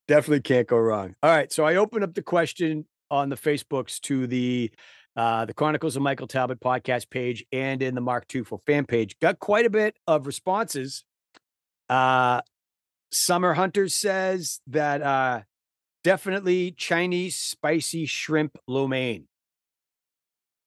[0.07, 1.15] Definitely can't go wrong.
[1.23, 1.51] All right.
[1.51, 4.71] So I opened up the question on the Facebooks to the
[5.15, 9.17] uh, the Chronicles of Michael Talbot podcast page and in the Mark for fan page.
[9.19, 11.03] Got quite a bit of responses.
[11.89, 12.41] Uh,
[13.11, 15.41] Summer Hunter says that uh,
[16.03, 19.27] definitely Chinese spicy shrimp lo mein.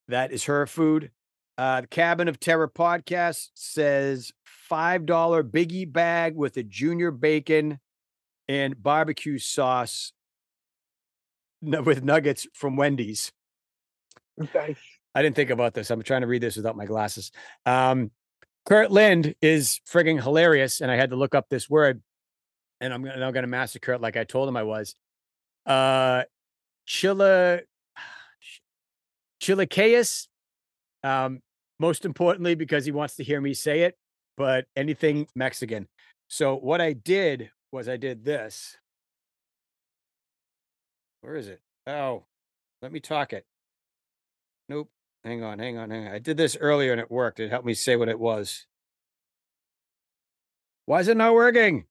[0.08, 1.12] That is her food.
[1.57, 4.32] Uh, the Cabin of Terror podcast says
[4.70, 5.07] $5
[5.50, 7.78] biggie bag with a junior bacon
[8.48, 10.12] and barbecue sauce
[11.62, 13.32] with nuggets from Wendy's.
[14.36, 14.76] Nice.
[15.14, 15.90] I didn't think about this.
[15.90, 17.30] I'm trying to read this without my glasses.
[17.64, 18.11] Um,
[18.66, 22.02] Kurt Lind is frigging hilarious, and I had to look up this word,
[22.80, 24.96] and I'm I'm gonna massacre it like I told him I was.
[25.66, 26.24] Uh,
[26.88, 27.61] Chila,
[29.40, 30.28] Chilacaeus.
[31.05, 31.40] Um,
[31.78, 33.96] most importantly, because he wants to hear me say it,
[34.36, 35.86] but anything Mexican.
[36.28, 38.78] So what I did was I did this.
[41.20, 41.61] Where is it?
[41.86, 42.24] Oh,
[42.80, 43.44] let me talk it.
[44.68, 44.88] Nope.
[45.24, 46.14] Hang on, hang on, hang on.
[46.14, 47.40] I did this earlier and it worked.
[47.40, 48.66] It helped me say what it was.
[50.86, 51.84] Why is it not working?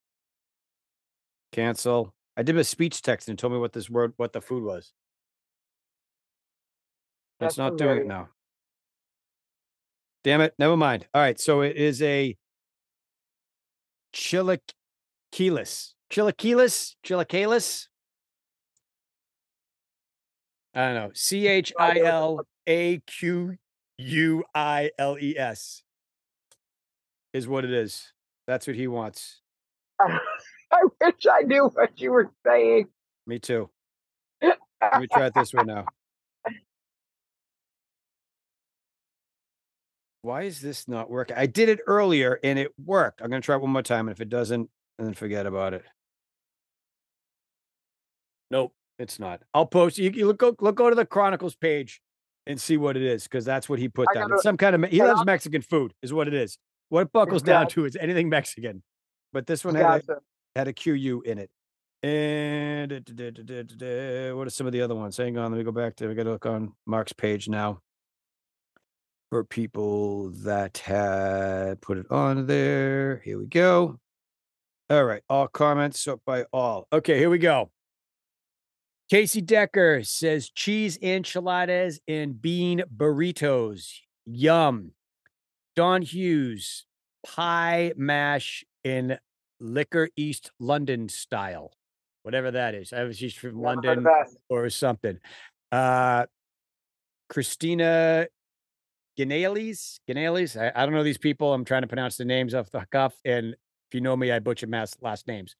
[1.51, 2.13] Cancel.
[2.35, 4.91] I did a speech text and told me what this word, what the food was.
[7.39, 8.29] That's, That's not doing it now.
[10.23, 10.53] Damn it.
[10.57, 11.07] Never mind.
[11.13, 11.39] All right.
[11.39, 12.35] So it is a
[14.13, 15.93] chilaquiles.
[16.09, 16.95] Chilaquiles?
[17.05, 17.87] Chilaquiles?
[20.75, 21.11] I don't know.
[21.13, 23.57] C H oh, I L A Q
[23.97, 25.83] U I L E S
[27.33, 28.13] is what it is.
[28.47, 29.41] That's what he wants.
[29.99, 32.87] I wish I knew what you were saying.
[33.27, 33.69] Me too.
[34.41, 35.85] Let me try it this way now.
[40.23, 41.35] Why is this not working?
[41.35, 43.21] I did it earlier and it worked.
[43.21, 44.07] I'm going to try it one more time.
[44.07, 45.83] And if it doesn't, then forget about it.
[48.49, 49.41] Nope, it's not.
[49.53, 49.97] I'll post.
[49.97, 52.01] You, you look go look go to the Chronicles page
[52.47, 54.31] and see what it is because that's what he put down.
[54.31, 56.57] It's some kind of he loves Mexican food, is what it is.
[56.87, 58.81] What it buckles down to is anything Mexican.
[59.33, 60.17] But this one had a,
[60.55, 61.49] had a QU in it.
[62.01, 62.91] And
[64.37, 65.17] what are some of the other ones?
[65.17, 66.07] Hang on, let me go back to.
[66.07, 67.81] We got to look on Mark's page now
[69.33, 73.19] for people that had put it on there.
[73.25, 73.99] Here we go.
[74.91, 76.87] All right, all comments up by all.
[76.93, 77.71] Okay, here we go.
[79.09, 84.01] Casey Decker says cheese enchiladas and bean burritos.
[84.27, 84.91] Yum.
[85.75, 86.85] Don Hughes,
[87.25, 89.17] pie mash in
[89.59, 91.73] liquor East London style,
[92.21, 92.93] whatever that is.
[92.93, 94.05] I was just from London
[94.47, 95.17] or something.
[95.71, 96.27] Uh,
[97.29, 98.27] Christina
[99.17, 100.59] Ganales, Ganales.
[100.59, 101.53] I, I, don't know these people.
[101.53, 103.13] I'm trying to pronounce the names off the cuff.
[103.23, 105.55] And if you know me, I butcher mass last names.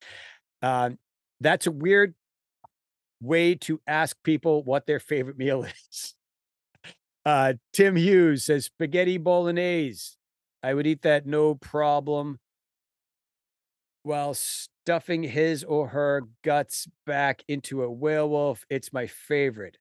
[0.61, 0.91] Uh,
[1.39, 2.15] that's a weird
[3.21, 6.15] way to ask people what their favorite meal is.
[7.25, 10.15] Uh, Tim Hughes says spaghetti bolognese.
[10.61, 12.39] I would eat that no problem
[14.03, 18.65] while stuffing his or her guts back into a werewolf.
[18.69, 19.77] It's my favorite.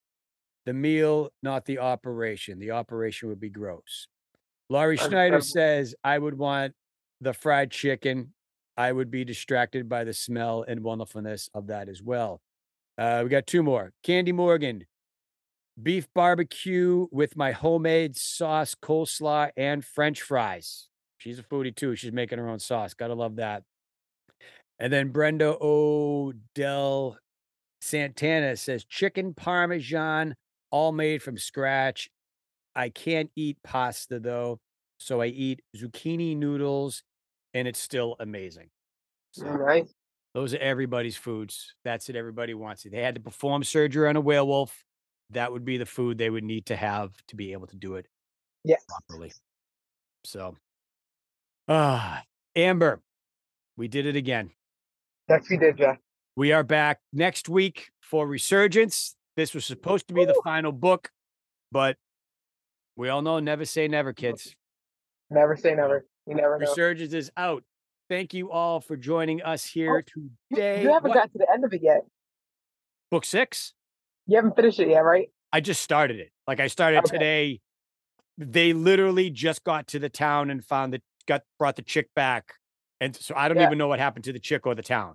[0.66, 2.58] The meal, not the operation.
[2.58, 4.06] The operation would be gross.
[4.68, 6.74] Laurie Schneider says, I would want
[7.20, 8.32] the fried chicken.
[8.76, 12.40] I would be distracted by the smell and wonderfulness of that as well.
[12.96, 13.92] Uh, we got two more.
[14.02, 14.84] Candy Morgan,
[15.80, 20.88] beef barbecue with my homemade sauce, coleslaw, and French fries.
[21.18, 21.94] She's a foodie too.
[21.96, 22.94] She's making her own sauce.
[22.94, 23.62] Gotta love that.
[24.78, 27.18] And then Brenda Odell
[27.80, 30.34] Santana says chicken parmesan
[30.72, 32.10] all made from scratch.
[32.74, 34.58] I can't eat pasta though,
[34.98, 37.04] so I eat zucchini noodles,
[37.54, 38.70] and it's still amazing.
[39.32, 39.94] So, nice.
[40.34, 41.74] Those are everybody's foods.
[41.84, 42.16] That's it.
[42.16, 42.92] Everybody wants it.
[42.92, 44.84] They had to perform surgery on a werewolf.
[45.30, 47.94] That would be the food they would need to have to be able to do
[47.96, 48.06] it
[48.64, 48.76] yeah.
[48.88, 49.32] properly.
[50.24, 50.56] So,
[51.68, 52.22] ah, uh,
[52.56, 53.00] Amber,
[53.76, 54.50] we did it again.
[55.28, 55.98] Yes, we did, Jeff.
[56.36, 59.16] We are back next week for Resurgence.
[59.36, 61.10] This was supposed to be the final book,
[61.70, 61.96] but
[62.96, 64.54] we all know never say never, kids.
[65.30, 66.06] Never say never.
[66.26, 66.68] You never know.
[66.68, 67.64] Resurgence is out.
[68.10, 70.82] Thank you all for joining us oh, here oh, today.
[70.82, 71.14] You haven't what?
[71.14, 72.02] got to the end of it yet.
[73.10, 73.72] Book six?
[74.26, 75.28] You haven't finished it yet, right?
[75.52, 76.30] I just started it.
[76.46, 77.16] Like I started okay.
[77.16, 77.60] today.
[78.38, 82.54] They literally just got to the town and found that got brought the chick back.
[83.00, 83.66] And so I don't yeah.
[83.66, 85.14] even know what happened to the chick or the town.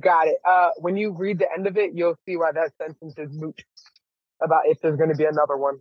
[0.00, 0.36] Got it.
[0.44, 3.62] Uh, when you read the end of it, you'll see why that sentence is moot
[4.42, 5.78] about if there's going to be another one.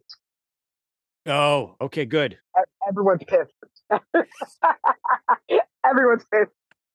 [1.26, 2.38] Oh, okay, good.
[2.88, 3.53] Everyone's pissed.
[5.86, 6.52] Everyone's pissed.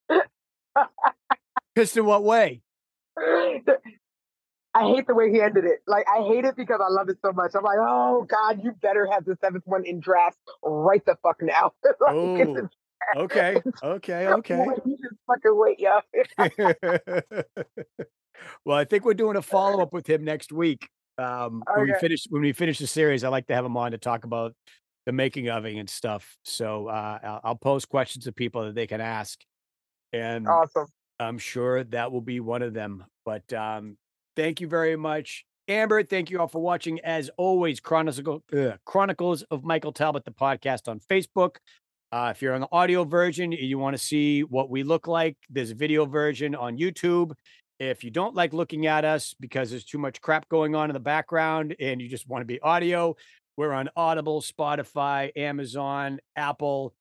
[1.75, 2.63] pissed in what way?
[4.77, 5.83] I hate the way he ended it.
[5.87, 7.53] Like I hate it because I love it so much.
[7.55, 11.41] I'm like, oh God, you better have the seventh one in draft right the fuck
[11.41, 11.73] now.
[11.85, 12.69] like, oh,
[13.17, 14.65] okay, okay, okay.
[14.85, 16.01] You just fucking wait, yo.
[18.65, 20.89] well, I think we're doing a follow up with him next week.
[21.17, 21.81] Um, okay.
[21.81, 23.99] when we finish when we finish the series, I like to have him on to
[23.99, 24.55] talk about
[25.07, 26.37] the making of it and stuff.
[26.45, 29.41] So uh, I'll, post questions to people that they can ask,
[30.13, 30.87] and awesome.
[31.21, 33.05] I'm sure that will be one of them.
[33.25, 33.97] But um,
[34.37, 36.03] thank you very much, Amber.
[36.03, 37.01] Thank you all for watching.
[37.01, 41.57] As always, Chronicles, uh, Chronicles of Michael Talbot, the podcast on Facebook.
[42.15, 45.37] Uh, if you're on the audio version, you want to see what we look like.
[45.51, 47.33] There's a video version on YouTube.
[47.81, 50.95] If you don't like looking at us because there's too much crap going on in
[50.95, 53.17] the background and you just want to be audio,
[53.57, 56.95] we're on Audible, Spotify, Amazon, Apple,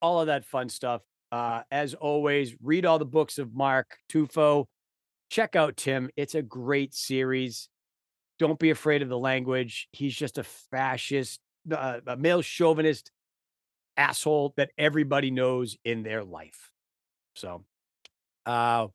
[0.00, 1.02] all of that fun stuff.
[1.30, 4.64] Uh, as always, read all the books of Mark Tufo.
[5.28, 6.08] Check out Tim.
[6.16, 7.68] It's a great series.
[8.38, 9.88] Don't be afraid of the language.
[9.92, 11.38] He's just a fascist,
[11.70, 13.10] uh, a male chauvinist
[13.96, 16.70] asshole that everybody knows in their life.
[17.36, 17.64] So,
[18.46, 18.88] uh,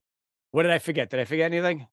[0.51, 1.09] what did I forget?
[1.09, 1.87] Did I forget anything?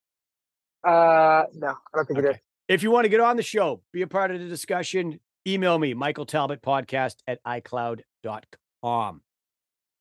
[0.85, 2.28] Uh, no, I don't think okay.
[2.28, 2.41] it is.
[2.69, 5.78] If you want to get on the show, be a part of the discussion, email
[5.78, 9.20] me, Michael Talbot Podcast at iCloud.com.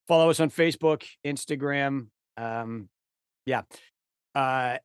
[0.08, 2.08] Follow us on Facebook, Instagram.
[2.38, 2.90] Um,
[3.46, 3.62] yeah.
[4.34, 4.78] Uh,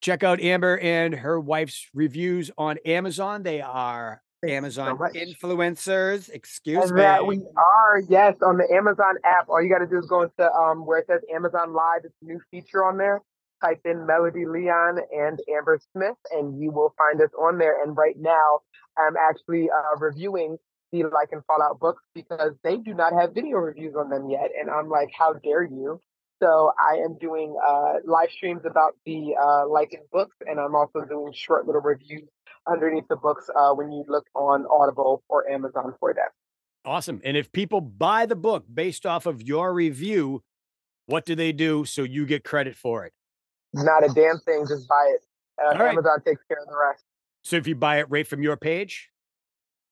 [0.00, 3.42] check out Amber and her wife's reviews on Amazon.
[3.42, 6.28] They are Amazon influencers.
[6.30, 7.02] Excuse and me.
[7.02, 9.48] That we are, yes, on the Amazon app.
[9.48, 12.00] All you got to do is go into um, where it says Amazon Live.
[12.04, 13.22] It's a new feature on there.
[13.62, 17.80] Type in Melody Leon and Amber Smith, and you will find us on there.
[17.84, 18.60] And right now,
[18.98, 20.56] I'm actually uh, reviewing
[20.90, 24.50] the Like Lycan Fallout books because they do not have video reviews on them yet.
[24.58, 26.00] And I'm like, how dare you?
[26.42, 31.02] So I am doing uh, live streams about the uh, Lycan books, and I'm also
[31.08, 32.28] doing short little reviews
[32.70, 36.32] underneath the books uh, when you look on Audible or Amazon for that.
[36.84, 37.20] Awesome.
[37.24, 40.42] And if people buy the book based off of your review,
[41.06, 43.12] what do they do so you get credit for it?
[43.72, 44.66] Not a damn thing.
[44.68, 45.20] Just buy it.
[45.64, 47.04] Uh, Amazon takes care of the rest.
[47.44, 49.10] So if you buy it right from your page,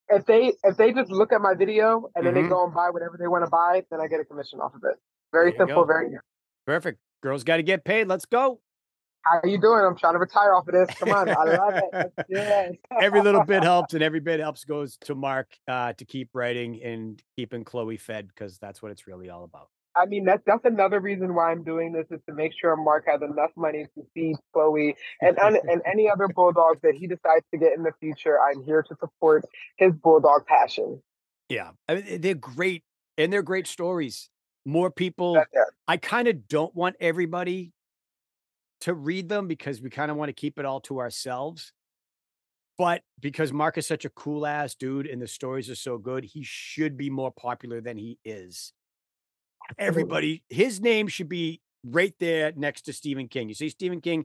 [0.09, 2.45] if they if they just look at my video and then mm-hmm.
[2.45, 4.75] they go and buy whatever they want to buy, then I get a commission off
[4.75, 4.97] of it.
[5.33, 6.09] Very simple, very
[6.67, 6.99] perfect.
[7.23, 8.09] Girls got to get paid.
[8.09, 8.61] Let's go.
[9.23, 9.85] How are you doing?
[9.85, 10.97] I'm trying to retire off of this.
[10.99, 12.13] Come on, I love it.
[12.29, 12.71] Yeah.
[13.01, 16.83] every little bit helps, and every bit helps goes to Mark uh, to keep writing
[16.83, 19.69] and keeping Chloe fed because that's what it's really all about.
[19.97, 23.05] I mean, that's that's another reason why I'm doing this is to make sure Mark
[23.09, 27.59] has enough money to feed Chloe and and any other bulldogs that he decides to
[27.59, 28.39] get in the future.
[28.41, 29.45] I'm here to support
[29.77, 31.03] his bulldog passion.
[31.49, 32.85] Yeah, I mean, they're great,
[33.19, 34.31] and they're great stories.
[34.65, 35.43] More people.
[35.89, 37.73] I kind of don't want everybody
[38.83, 41.73] to read them because we kind of want to keep it all to ourselves.
[42.79, 46.25] But because Mark is such a cool ass dude and the stories are so good,
[46.25, 48.73] he should be more popular than he is.
[49.79, 53.49] Everybody, his name should be right there next to Stephen King.
[53.49, 54.25] You see Stephen King,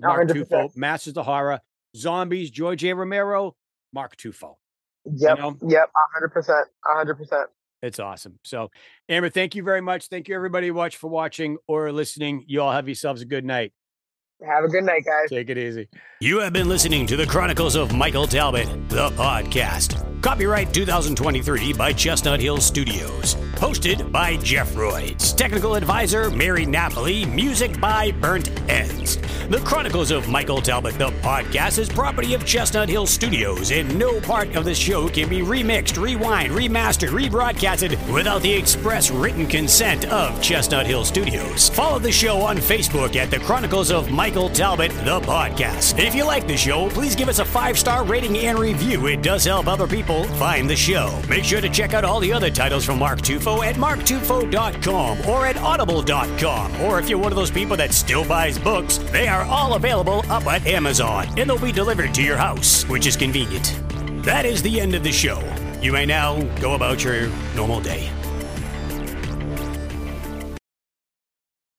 [0.00, 0.48] Mark 100%.
[0.48, 1.60] Tufo, Masters of Horror,
[1.94, 2.94] Zombies, George A.
[2.94, 3.54] Romero,
[3.92, 4.54] Mark Tufo.
[5.04, 5.36] Yep.
[5.36, 5.56] You know?
[5.62, 5.90] Yep.
[6.14, 6.68] hundred percent.
[6.84, 7.50] hundred percent.
[7.82, 8.38] It's awesome.
[8.44, 8.70] So,
[9.08, 10.06] Amber, thank you very much.
[10.06, 12.44] Thank you, everybody, watch for watching or listening.
[12.46, 13.72] You all have yourselves a good night.
[14.46, 15.30] Have a good night, guys.
[15.30, 15.88] Take it easy.
[16.20, 20.22] You have been listening to the Chronicles of Michael Talbot, the podcast.
[20.22, 23.36] Copyright 2023 by Chestnut Hill Studios.
[23.62, 25.32] Hosted by Jeff Royds.
[25.32, 27.24] Technical advisor Mary Napoli.
[27.24, 29.18] Music by Burnt Ends.
[29.48, 34.20] The Chronicles of Michael Talbot, the podcast, is property of Chestnut Hill Studios, and no
[34.20, 40.06] part of the show can be remixed, rewind, remastered, rebroadcasted without the express written consent
[40.06, 41.68] of Chestnut Hill Studios.
[41.68, 45.98] Follow the show on Facebook at the Chronicles of Michael Talbot, the podcast.
[45.98, 49.06] If you like the show, please give us a five star rating and review.
[49.06, 51.20] It does help other people find the show.
[51.28, 53.20] Make sure to check out all the other titles from Mark
[53.52, 56.80] Tufo at marktufo.com or at audible.com.
[56.82, 60.24] Or if you're one of those people that still buys books, they are all available
[60.30, 63.80] up at Amazon and they'll be delivered to your house, which is convenient.
[64.24, 65.42] That is the end of the show.
[65.80, 68.10] You may now go about your normal day.